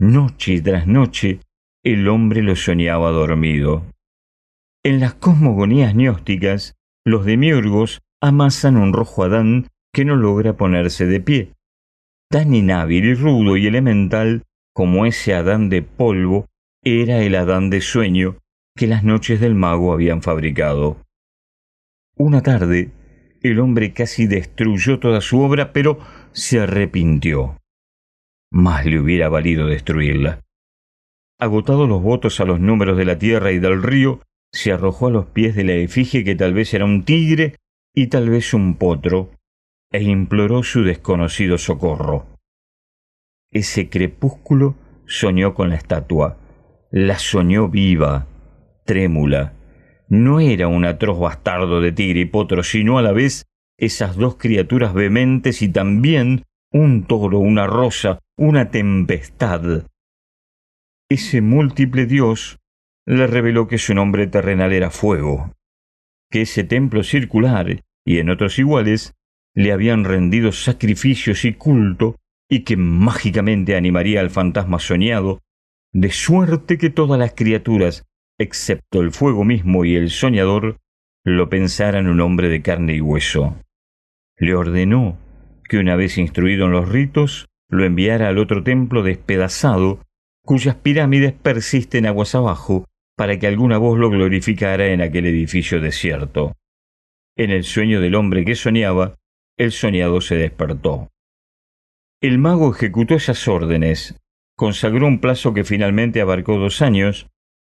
Noche 0.00 0.60
tras 0.60 0.88
noche 0.88 1.38
el 1.84 2.08
hombre 2.08 2.42
lo 2.42 2.56
soñaba 2.56 3.12
dormido. 3.12 3.86
En 4.82 4.98
las 4.98 5.14
cosmogonías 5.14 5.94
gnósticas 5.94 6.74
los 7.04 7.24
demiurgos 7.24 8.00
amasan 8.20 8.76
un 8.76 8.92
rojo 8.92 9.24
Adán 9.24 9.68
que 9.92 10.04
no 10.04 10.16
logra 10.16 10.56
ponerse 10.56 11.06
de 11.06 11.20
pie. 11.20 11.54
Tan 12.28 12.54
inhábil 12.54 13.04
y 13.04 13.14
rudo 13.14 13.56
y 13.56 13.66
elemental 13.66 14.44
como 14.74 15.06
ese 15.06 15.34
Adán 15.34 15.68
de 15.68 15.82
polvo 15.82 16.46
era 16.82 17.22
el 17.22 17.34
Adán 17.34 17.70
de 17.70 17.80
sueño 17.80 18.38
que 18.76 18.86
las 18.86 19.02
noches 19.02 19.40
del 19.40 19.54
mago 19.54 19.92
habían 19.92 20.22
fabricado. 20.22 20.98
Una 22.16 22.42
tarde, 22.42 22.92
el 23.42 23.58
hombre 23.58 23.92
casi 23.92 24.26
destruyó 24.26 24.98
toda 25.00 25.20
su 25.20 25.40
obra, 25.40 25.72
pero 25.72 25.98
se 26.32 26.60
arrepintió. 26.60 27.58
Más 28.52 28.84
le 28.86 29.00
hubiera 29.00 29.28
valido 29.28 29.66
destruirla. 29.66 30.40
Agotados 31.38 31.88
los 31.88 32.02
votos 32.02 32.40
a 32.40 32.44
los 32.44 32.60
números 32.60 32.96
de 32.96 33.06
la 33.06 33.18
tierra 33.18 33.52
y 33.52 33.58
del 33.58 33.82
río, 33.82 34.20
se 34.52 34.72
arrojó 34.72 35.08
a 35.08 35.10
los 35.10 35.26
pies 35.26 35.54
de 35.54 35.64
la 35.64 35.74
efigie 35.74 36.24
que 36.24 36.34
tal 36.34 36.54
vez 36.54 36.74
era 36.74 36.84
un 36.84 37.04
tigre 37.04 37.56
y 37.94 38.08
tal 38.08 38.30
vez 38.30 38.54
un 38.54 38.76
potro, 38.76 39.30
e 39.92 40.02
imploró 40.02 40.62
su 40.62 40.82
desconocido 40.82 41.58
socorro. 41.58 42.26
Ese 43.52 43.88
crepúsculo 43.88 44.76
soñó 45.06 45.54
con 45.54 45.70
la 45.70 45.76
estatua, 45.76 46.38
la 46.90 47.18
soñó 47.18 47.68
viva, 47.68 48.26
trémula. 48.84 49.54
No 50.08 50.40
era 50.40 50.68
un 50.68 50.84
atroz 50.84 51.18
bastardo 51.18 51.80
de 51.80 51.92
tigre 51.92 52.20
y 52.20 52.24
potro, 52.26 52.62
sino 52.62 52.98
a 52.98 53.02
la 53.02 53.12
vez 53.12 53.46
esas 53.76 54.16
dos 54.16 54.36
criaturas 54.36 54.94
vehementes 54.94 55.62
y 55.62 55.68
también 55.68 56.44
un 56.72 57.04
toro, 57.04 57.38
una 57.38 57.66
rosa, 57.66 58.20
una 58.36 58.70
tempestad. 58.70 59.84
Ese 61.08 61.40
múltiple 61.40 62.06
dios 62.06 62.59
le 63.06 63.26
reveló 63.26 63.66
que 63.66 63.78
su 63.78 63.94
nombre 63.94 64.26
terrenal 64.26 64.72
era 64.72 64.90
Fuego, 64.90 65.52
que 66.30 66.42
ese 66.42 66.64
templo 66.64 67.02
circular 67.02 67.82
y 68.04 68.18
en 68.18 68.30
otros 68.30 68.58
iguales 68.58 69.14
le 69.54 69.72
habían 69.72 70.04
rendido 70.04 70.52
sacrificios 70.52 71.44
y 71.44 71.54
culto 71.54 72.16
y 72.48 72.64
que 72.64 72.76
mágicamente 72.76 73.76
animaría 73.76 74.20
al 74.20 74.30
fantasma 74.30 74.78
soñado, 74.78 75.40
de 75.92 76.10
suerte 76.10 76.78
que 76.78 76.90
todas 76.90 77.18
las 77.18 77.34
criaturas, 77.34 78.04
excepto 78.38 79.00
el 79.00 79.12
fuego 79.12 79.44
mismo 79.44 79.84
y 79.84 79.96
el 79.96 80.10
soñador, 80.10 80.78
lo 81.24 81.48
pensaran 81.48 82.06
un 82.06 82.20
hombre 82.20 82.48
de 82.48 82.62
carne 82.62 82.94
y 82.94 83.00
hueso. 83.00 83.56
Le 84.36 84.54
ordenó 84.54 85.18
que 85.68 85.78
una 85.78 85.96
vez 85.96 86.18
instruido 86.18 86.66
en 86.66 86.72
los 86.72 86.88
ritos, 86.88 87.46
lo 87.68 87.84
enviara 87.84 88.28
al 88.28 88.38
otro 88.38 88.64
templo 88.64 89.02
despedazado, 89.02 90.00
cuyas 90.42 90.74
pirámides 90.76 91.32
persisten 91.32 92.06
aguas 92.06 92.34
abajo, 92.34 92.86
para 93.20 93.38
que 93.38 93.46
alguna 93.46 93.76
voz 93.76 93.98
lo 93.98 94.08
glorificara 94.08 94.86
en 94.86 95.02
aquel 95.02 95.26
edificio 95.26 95.78
desierto. 95.78 96.56
En 97.36 97.50
el 97.50 97.64
sueño 97.64 98.00
del 98.00 98.14
hombre 98.14 98.46
que 98.46 98.54
soñaba, 98.54 99.16
el 99.58 99.72
soñado 99.72 100.22
se 100.22 100.36
despertó. 100.36 101.10
El 102.22 102.38
mago 102.38 102.72
ejecutó 102.72 103.16
esas 103.16 103.46
órdenes, 103.46 104.18
consagró 104.56 105.06
un 105.06 105.20
plazo 105.20 105.52
que 105.52 105.64
finalmente 105.64 106.22
abarcó 106.22 106.56
dos 106.56 106.80
años, 106.80 107.28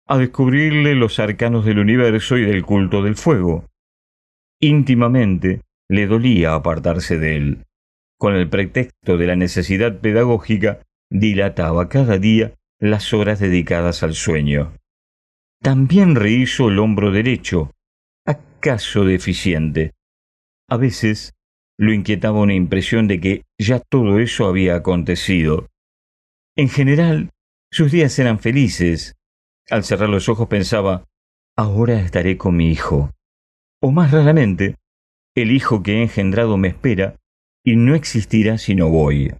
a 0.08 0.16
descubrirle 0.16 0.94
los 0.94 1.18
arcanos 1.18 1.66
del 1.66 1.78
universo 1.78 2.38
y 2.38 2.46
del 2.46 2.62
culto 2.62 3.02
del 3.02 3.16
fuego. 3.16 3.66
Íntimamente 4.62 5.60
le 5.90 6.06
dolía 6.06 6.54
apartarse 6.54 7.18
de 7.18 7.36
él. 7.36 7.64
Con 8.18 8.34
el 8.34 8.48
pretexto 8.48 9.18
de 9.18 9.26
la 9.26 9.36
necesidad 9.36 10.00
pedagógica, 10.00 10.80
dilataba 11.10 11.90
cada 11.90 12.16
día 12.16 12.54
las 12.80 13.12
horas 13.12 13.40
dedicadas 13.40 14.02
al 14.02 14.14
sueño. 14.14 14.72
También 15.64 16.14
rehizo 16.14 16.68
el 16.68 16.78
hombro 16.78 17.10
derecho, 17.10 17.70
acaso 18.26 19.06
deficiente. 19.06 19.92
A 20.68 20.76
veces 20.76 21.32
lo 21.78 21.94
inquietaba 21.94 22.40
una 22.40 22.52
impresión 22.52 23.08
de 23.08 23.18
que 23.18 23.44
ya 23.58 23.80
todo 23.80 24.18
eso 24.18 24.44
había 24.44 24.76
acontecido. 24.76 25.68
En 26.54 26.68
general, 26.68 27.30
sus 27.72 27.90
días 27.90 28.18
eran 28.18 28.40
felices. 28.40 29.14
Al 29.70 29.84
cerrar 29.84 30.10
los 30.10 30.28
ojos 30.28 30.48
pensaba, 30.48 31.06
ahora 31.56 31.98
estaré 31.98 32.36
con 32.36 32.56
mi 32.56 32.70
hijo. 32.70 33.10
O 33.80 33.90
más 33.90 34.10
raramente, 34.10 34.76
el 35.34 35.50
hijo 35.50 35.82
que 35.82 35.94
he 35.94 36.02
engendrado 36.02 36.58
me 36.58 36.68
espera 36.68 37.16
y 37.64 37.76
no 37.76 37.94
existirá 37.94 38.58
si 38.58 38.74
no 38.74 38.90
voy. 38.90 39.32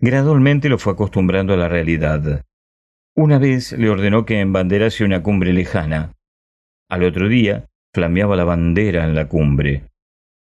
Gradualmente 0.00 0.70
lo 0.70 0.78
fue 0.78 0.94
acostumbrando 0.94 1.52
a 1.52 1.58
la 1.58 1.68
realidad. 1.68 2.42
Una 3.18 3.38
vez 3.38 3.72
le 3.72 3.88
ordenó 3.88 4.26
que 4.26 4.40
embanderase 4.40 5.02
una 5.02 5.22
cumbre 5.22 5.54
lejana. 5.54 6.12
Al 6.90 7.02
otro 7.02 7.30
día 7.30 7.64
flameaba 7.94 8.36
la 8.36 8.44
bandera 8.44 9.04
en 9.04 9.14
la 9.14 9.26
cumbre. 9.26 9.84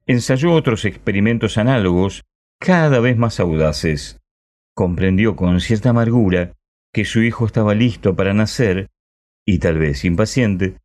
Ensayó 0.05 0.51
otros 0.51 0.83
experimentos 0.83 1.57
análogos, 1.57 2.25
cada 2.59 2.99
vez 2.99 3.15
más 3.15 3.39
audaces. 3.39 4.19
Comprendió 4.75 5.37
con 5.37 5.61
cierta 5.61 5.91
amargura 5.91 6.51
que 6.93 7.05
su 7.05 7.21
hijo 7.21 7.45
estaba 7.45 7.73
listo 7.75 8.17
para 8.17 8.33
nacer, 8.33 8.89
y 9.45 9.59
tal 9.59 9.77
vez 9.77 10.03
impaciente, 10.03 10.75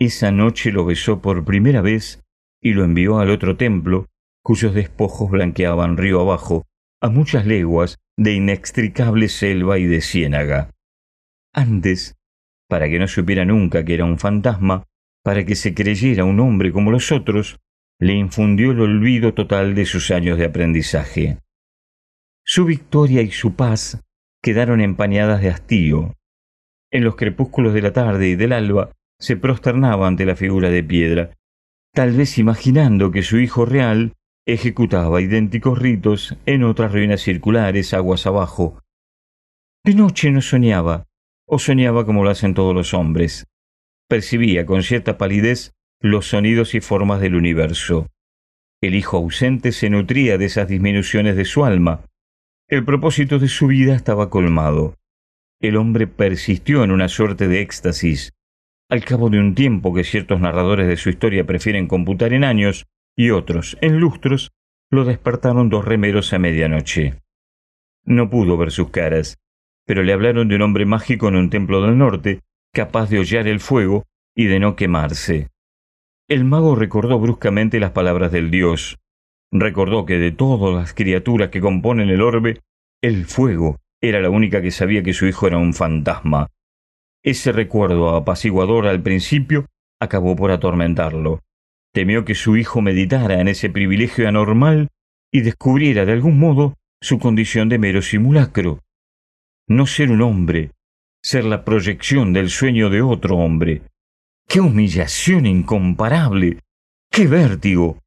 esa 0.00 0.32
noche 0.32 0.72
lo 0.72 0.84
besó 0.84 1.22
por 1.22 1.44
primera 1.44 1.82
vez 1.82 2.20
y 2.60 2.72
lo 2.72 2.82
envió 2.82 3.20
al 3.20 3.30
otro 3.30 3.56
templo, 3.56 4.06
cuyos 4.42 4.74
despojos 4.74 5.30
blanqueaban 5.30 5.98
río 5.98 6.20
abajo, 6.20 6.66
a 7.00 7.10
muchas 7.10 7.46
leguas 7.46 7.98
de 8.16 8.32
inextricable 8.32 9.28
selva 9.28 9.78
y 9.78 9.86
de 9.86 10.00
ciénaga. 10.00 10.70
Antes, 11.58 12.14
para 12.68 12.88
que 12.88 13.00
no 13.00 13.08
supiera 13.08 13.44
nunca 13.44 13.84
que 13.84 13.94
era 13.94 14.04
un 14.04 14.20
fantasma, 14.20 14.84
para 15.24 15.44
que 15.44 15.56
se 15.56 15.74
creyera 15.74 16.22
un 16.22 16.38
hombre 16.38 16.70
como 16.70 16.92
los 16.92 17.10
otros, 17.10 17.58
le 17.98 18.12
infundió 18.12 18.70
el 18.70 18.80
olvido 18.80 19.34
total 19.34 19.74
de 19.74 19.84
sus 19.84 20.12
años 20.12 20.38
de 20.38 20.44
aprendizaje. 20.44 21.38
Su 22.44 22.64
victoria 22.64 23.22
y 23.22 23.32
su 23.32 23.56
paz 23.56 24.00
quedaron 24.40 24.80
empañadas 24.80 25.42
de 25.42 25.48
hastío. 25.48 26.14
En 26.92 27.02
los 27.02 27.16
crepúsculos 27.16 27.74
de 27.74 27.82
la 27.82 27.92
tarde 27.92 28.28
y 28.28 28.36
del 28.36 28.52
alba 28.52 28.92
se 29.18 29.36
prosternaba 29.36 30.06
ante 30.06 30.26
la 30.26 30.36
figura 30.36 30.70
de 30.70 30.84
piedra, 30.84 31.36
tal 31.92 32.16
vez 32.16 32.38
imaginando 32.38 33.10
que 33.10 33.24
su 33.24 33.40
hijo 33.40 33.64
real 33.64 34.12
ejecutaba 34.46 35.20
idénticos 35.20 35.76
ritos 35.76 36.36
en 36.46 36.62
otras 36.62 36.92
ruinas 36.92 37.20
circulares 37.20 37.94
aguas 37.94 38.28
abajo. 38.28 38.80
De 39.84 39.94
noche 39.94 40.30
no 40.30 40.40
soñaba, 40.40 41.07
o 41.48 41.58
soñaba 41.58 42.04
como 42.04 42.22
lo 42.22 42.30
hacen 42.30 42.54
todos 42.54 42.74
los 42.74 42.94
hombres. 42.94 43.46
Percibía 44.08 44.66
con 44.66 44.82
cierta 44.82 45.18
palidez 45.18 45.72
los 46.00 46.28
sonidos 46.28 46.74
y 46.74 46.80
formas 46.80 47.20
del 47.20 47.34
universo. 47.34 48.06
El 48.80 48.94
hijo 48.94 49.16
ausente 49.16 49.72
se 49.72 49.90
nutría 49.90 50.38
de 50.38 50.44
esas 50.44 50.68
disminuciones 50.68 51.34
de 51.34 51.44
su 51.44 51.64
alma. 51.64 52.04
El 52.68 52.84
propósito 52.84 53.38
de 53.38 53.48
su 53.48 53.66
vida 53.66 53.96
estaba 53.96 54.30
colmado. 54.30 54.94
El 55.60 55.76
hombre 55.76 56.06
persistió 56.06 56.84
en 56.84 56.92
una 56.92 57.08
suerte 57.08 57.48
de 57.48 57.62
éxtasis. 57.62 58.32
Al 58.88 59.04
cabo 59.04 59.30
de 59.30 59.40
un 59.40 59.54
tiempo 59.54 59.92
que 59.92 60.04
ciertos 60.04 60.40
narradores 60.40 60.86
de 60.86 60.96
su 60.96 61.10
historia 61.10 61.44
prefieren 61.44 61.88
computar 61.88 62.32
en 62.32 62.44
años 62.44 62.86
y 63.16 63.30
otros 63.30 63.76
en 63.80 63.98
lustros, 63.98 64.52
lo 64.90 65.04
despertaron 65.04 65.68
dos 65.68 65.84
remeros 65.84 66.32
a 66.32 66.38
medianoche. 66.38 67.20
No 68.04 68.30
pudo 68.30 68.56
ver 68.56 68.70
sus 68.70 68.90
caras, 68.90 69.38
pero 69.88 70.02
le 70.02 70.12
hablaron 70.12 70.48
de 70.48 70.56
un 70.56 70.60
hombre 70.60 70.84
mágico 70.84 71.28
en 71.28 71.36
un 71.36 71.48
templo 71.48 71.80
del 71.80 71.96
norte, 71.96 72.42
capaz 72.74 73.08
de 73.08 73.20
hollar 73.20 73.48
el 73.48 73.58
fuego 73.58 74.04
y 74.36 74.44
de 74.44 74.60
no 74.60 74.76
quemarse. 74.76 75.48
El 76.28 76.44
mago 76.44 76.74
recordó 76.74 77.18
bruscamente 77.18 77.80
las 77.80 77.92
palabras 77.92 78.30
del 78.30 78.50
dios. 78.50 78.98
Recordó 79.50 80.04
que 80.04 80.18
de 80.18 80.30
todas 80.30 80.74
las 80.74 80.92
criaturas 80.92 81.48
que 81.48 81.62
componen 81.62 82.10
el 82.10 82.20
orbe, 82.20 82.60
el 83.02 83.24
fuego 83.24 83.78
era 84.02 84.20
la 84.20 84.28
única 84.28 84.60
que 84.60 84.72
sabía 84.72 85.02
que 85.02 85.14
su 85.14 85.26
hijo 85.26 85.46
era 85.46 85.56
un 85.56 85.72
fantasma. 85.72 86.48
Ese 87.24 87.50
recuerdo 87.50 88.14
apaciguador 88.14 88.88
al 88.88 89.00
principio 89.00 89.64
acabó 90.02 90.36
por 90.36 90.50
atormentarlo. 90.50 91.40
Temió 91.94 92.26
que 92.26 92.34
su 92.34 92.58
hijo 92.58 92.82
meditara 92.82 93.40
en 93.40 93.48
ese 93.48 93.70
privilegio 93.70 94.28
anormal 94.28 94.88
y 95.32 95.40
descubriera 95.40 96.04
de 96.04 96.12
algún 96.12 96.38
modo 96.38 96.74
su 97.00 97.18
condición 97.18 97.70
de 97.70 97.78
mero 97.78 98.02
simulacro. 98.02 98.80
No 99.68 99.86
ser 99.86 100.10
un 100.10 100.22
hombre, 100.22 100.72
ser 101.22 101.44
la 101.44 101.64
proyección 101.64 102.32
del 102.32 102.48
sueño 102.48 102.88
de 102.88 103.02
otro 103.02 103.36
hombre, 103.36 103.82
¡Qué 104.48 104.60
humillación 104.60 105.44
incomparable! 105.44 106.60
¡Qué 107.10 107.26
vértigo! 107.26 107.98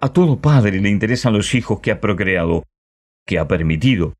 A 0.00 0.12
todo 0.12 0.40
padre 0.40 0.80
le 0.80 0.90
interesan 0.90 1.32
los 1.32 1.54
hijos 1.54 1.78
que 1.78 1.92
ha 1.92 2.00
procreado, 2.00 2.64
que 3.24 3.38
ha 3.38 3.46
permitido. 3.46 4.14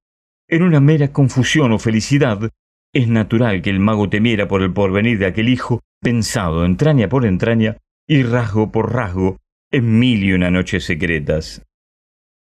En 0.46 0.62
una 0.62 0.78
mera 0.78 1.12
confusión 1.12 1.72
o 1.72 1.80
felicidad, 1.80 2.50
es 2.92 3.08
natural 3.08 3.62
que 3.62 3.70
el 3.70 3.80
mago 3.80 4.08
temiera 4.08 4.46
por 4.46 4.62
el 4.62 4.72
porvenir 4.72 5.18
de 5.18 5.26
aquel 5.26 5.48
hijo, 5.48 5.82
pensado 6.00 6.64
entraña 6.64 7.08
por 7.08 7.26
entraña 7.26 7.78
y 8.06 8.22
rasgo 8.22 8.70
por 8.70 8.92
rasgo 8.92 9.38
en 9.72 9.98
mil 9.98 10.22
y 10.22 10.32
una 10.32 10.52
noches 10.52 10.84
secretas. 10.84 11.62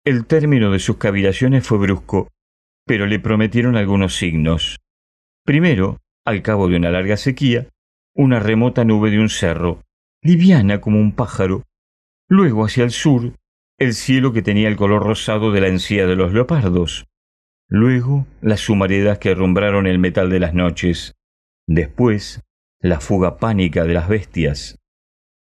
El 0.06 0.26
término 0.26 0.72
de 0.72 0.80
sus 0.80 0.96
cavilaciones 0.96 1.68
fue 1.68 1.78
brusco, 1.78 2.30
pero 2.86 3.08
le 3.08 3.20
prometieron 3.20 3.76
algunos 3.76 4.16
signos. 4.16 4.80
Primero, 5.46 6.00
al 6.26 6.42
cabo 6.42 6.68
de 6.68 6.78
una 6.78 6.92
larga 6.92 7.18
sequía, 7.18 7.70
una 8.16 8.40
remota 8.40 8.84
nube 8.86 9.10
de 9.10 9.20
un 9.20 9.30
cerro, 9.30 9.84
liviana 10.22 10.82
como 10.82 11.00
un 11.00 11.14
pájaro. 11.14 11.64
Luego 12.28 12.66
hacia 12.66 12.84
el 12.84 12.92
sur, 12.92 13.34
el 13.80 13.94
cielo 13.94 14.34
que 14.34 14.42
tenía 14.42 14.68
el 14.68 14.76
color 14.76 15.04
rosado 15.04 15.52
de 15.52 15.62
la 15.62 15.68
encía 15.68 16.06
de 16.06 16.16
los 16.16 16.34
leopardos. 16.34 17.08
Luego 17.68 18.28
las 18.42 18.70
humaredas 18.70 19.18
que 19.18 19.30
arrumbraron 19.30 19.88
el 19.88 19.98
metal 19.98 20.30
de 20.30 20.40
las 20.40 20.54
noches. 20.54 21.16
Después, 21.68 22.42
la 22.80 23.00
fuga 23.00 23.38
pánica 23.38 23.86
de 23.86 23.94
las 23.94 24.10
bestias. 24.10 24.78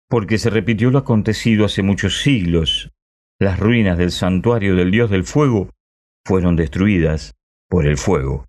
Porque 0.09 0.39
se 0.39 0.51
repitió 0.51 0.91
lo 0.91 0.99
acontecido 0.99 1.65
hace 1.67 1.83
muchos 1.83 2.23
siglos. 2.23 2.91
Las 3.39 3.61
ruinas 3.61 3.99
del 3.99 4.13
santuario 4.13 4.77
del 4.77 4.91
dios 4.91 5.11
del 5.11 5.25
fuego 5.25 5.71
fueron 6.27 6.57
destruidas 6.57 7.37
por 7.69 7.87
el 7.87 7.97
fuego. 7.97 8.47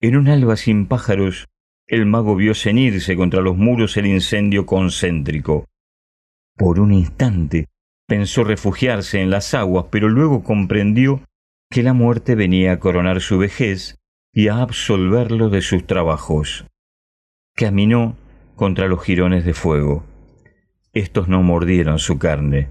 En 0.00 0.16
un 0.16 0.28
alba 0.28 0.56
sin 0.56 0.86
pájaros, 0.86 1.48
el 1.88 2.06
mago 2.06 2.36
vio 2.36 2.54
cenirse 2.54 3.16
contra 3.16 3.40
los 3.40 3.56
muros 3.56 3.96
el 3.96 4.06
incendio 4.06 4.66
concéntrico. 4.66 5.66
Por 6.56 6.78
un 6.78 6.94
instante 6.94 7.66
pensó 8.06 8.44
refugiarse 8.44 9.20
en 9.20 9.30
las 9.30 9.52
aguas, 9.52 9.86
pero 9.90 10.08
luego 10.08 10.44
comprendió 10.44 11.24
que 11.70 11.82
la 11.82 11.92
muerte 11.92 12.36
venía 12.36 12.72
a 12.72 12.78
coronar 12.78 13.20
su 13.20 13.38
vejez 13.38 13.98
y 14.32 14.46
a 14.46 14.58
absolverlo 14.58 15.50
de 15.50 15.62
sus 15.62 15.84
trabajos. 15.84 16.66
Caminó 17.56 18.16
contra 18.54 18.86
los 18.86 19.02
jirones 19.02 19.44
de 19.44 19.54
fuego. 19.54 20.04
Estos 20.92 21.26
no 21.26 21.42
mordieron 21.42 21.98
su 21.98 22.18
carne. 22.20 22.70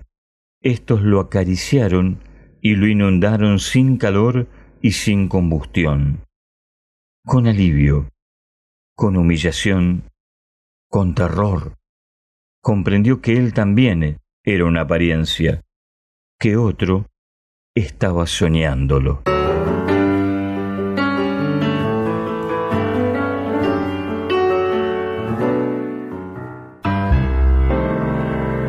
Estos 0.62 1.02
lo 1.02 1.20
acariciaron 1.20 2.20
y 2.62 2.76
lo 2.76 2.88
inundaron 2.88 3.60
sin 3.60 3.97
calor 3.97 4.47
y 4.82 4.91
sin 4.91 5.28
combustión. 5.28 6.24
Con 7.26 7.47
alivio, 7.47 8.10
con 8.95 9.18
humillación, 9.18 10.03
con 10.89 11.16
terror. 11.16 11.76
Comprendió 12.62 13.22
que 13.22 13.38
él 13.38 13.53
también 13.53 14.18
era 14.43 14.66
una 14.66 14.82
apariencia, 14.82 15.62
que 16.39 16.57
otro 16.57 17.05
estaba 17.76 18.28
soñándolo. 18.28 19.24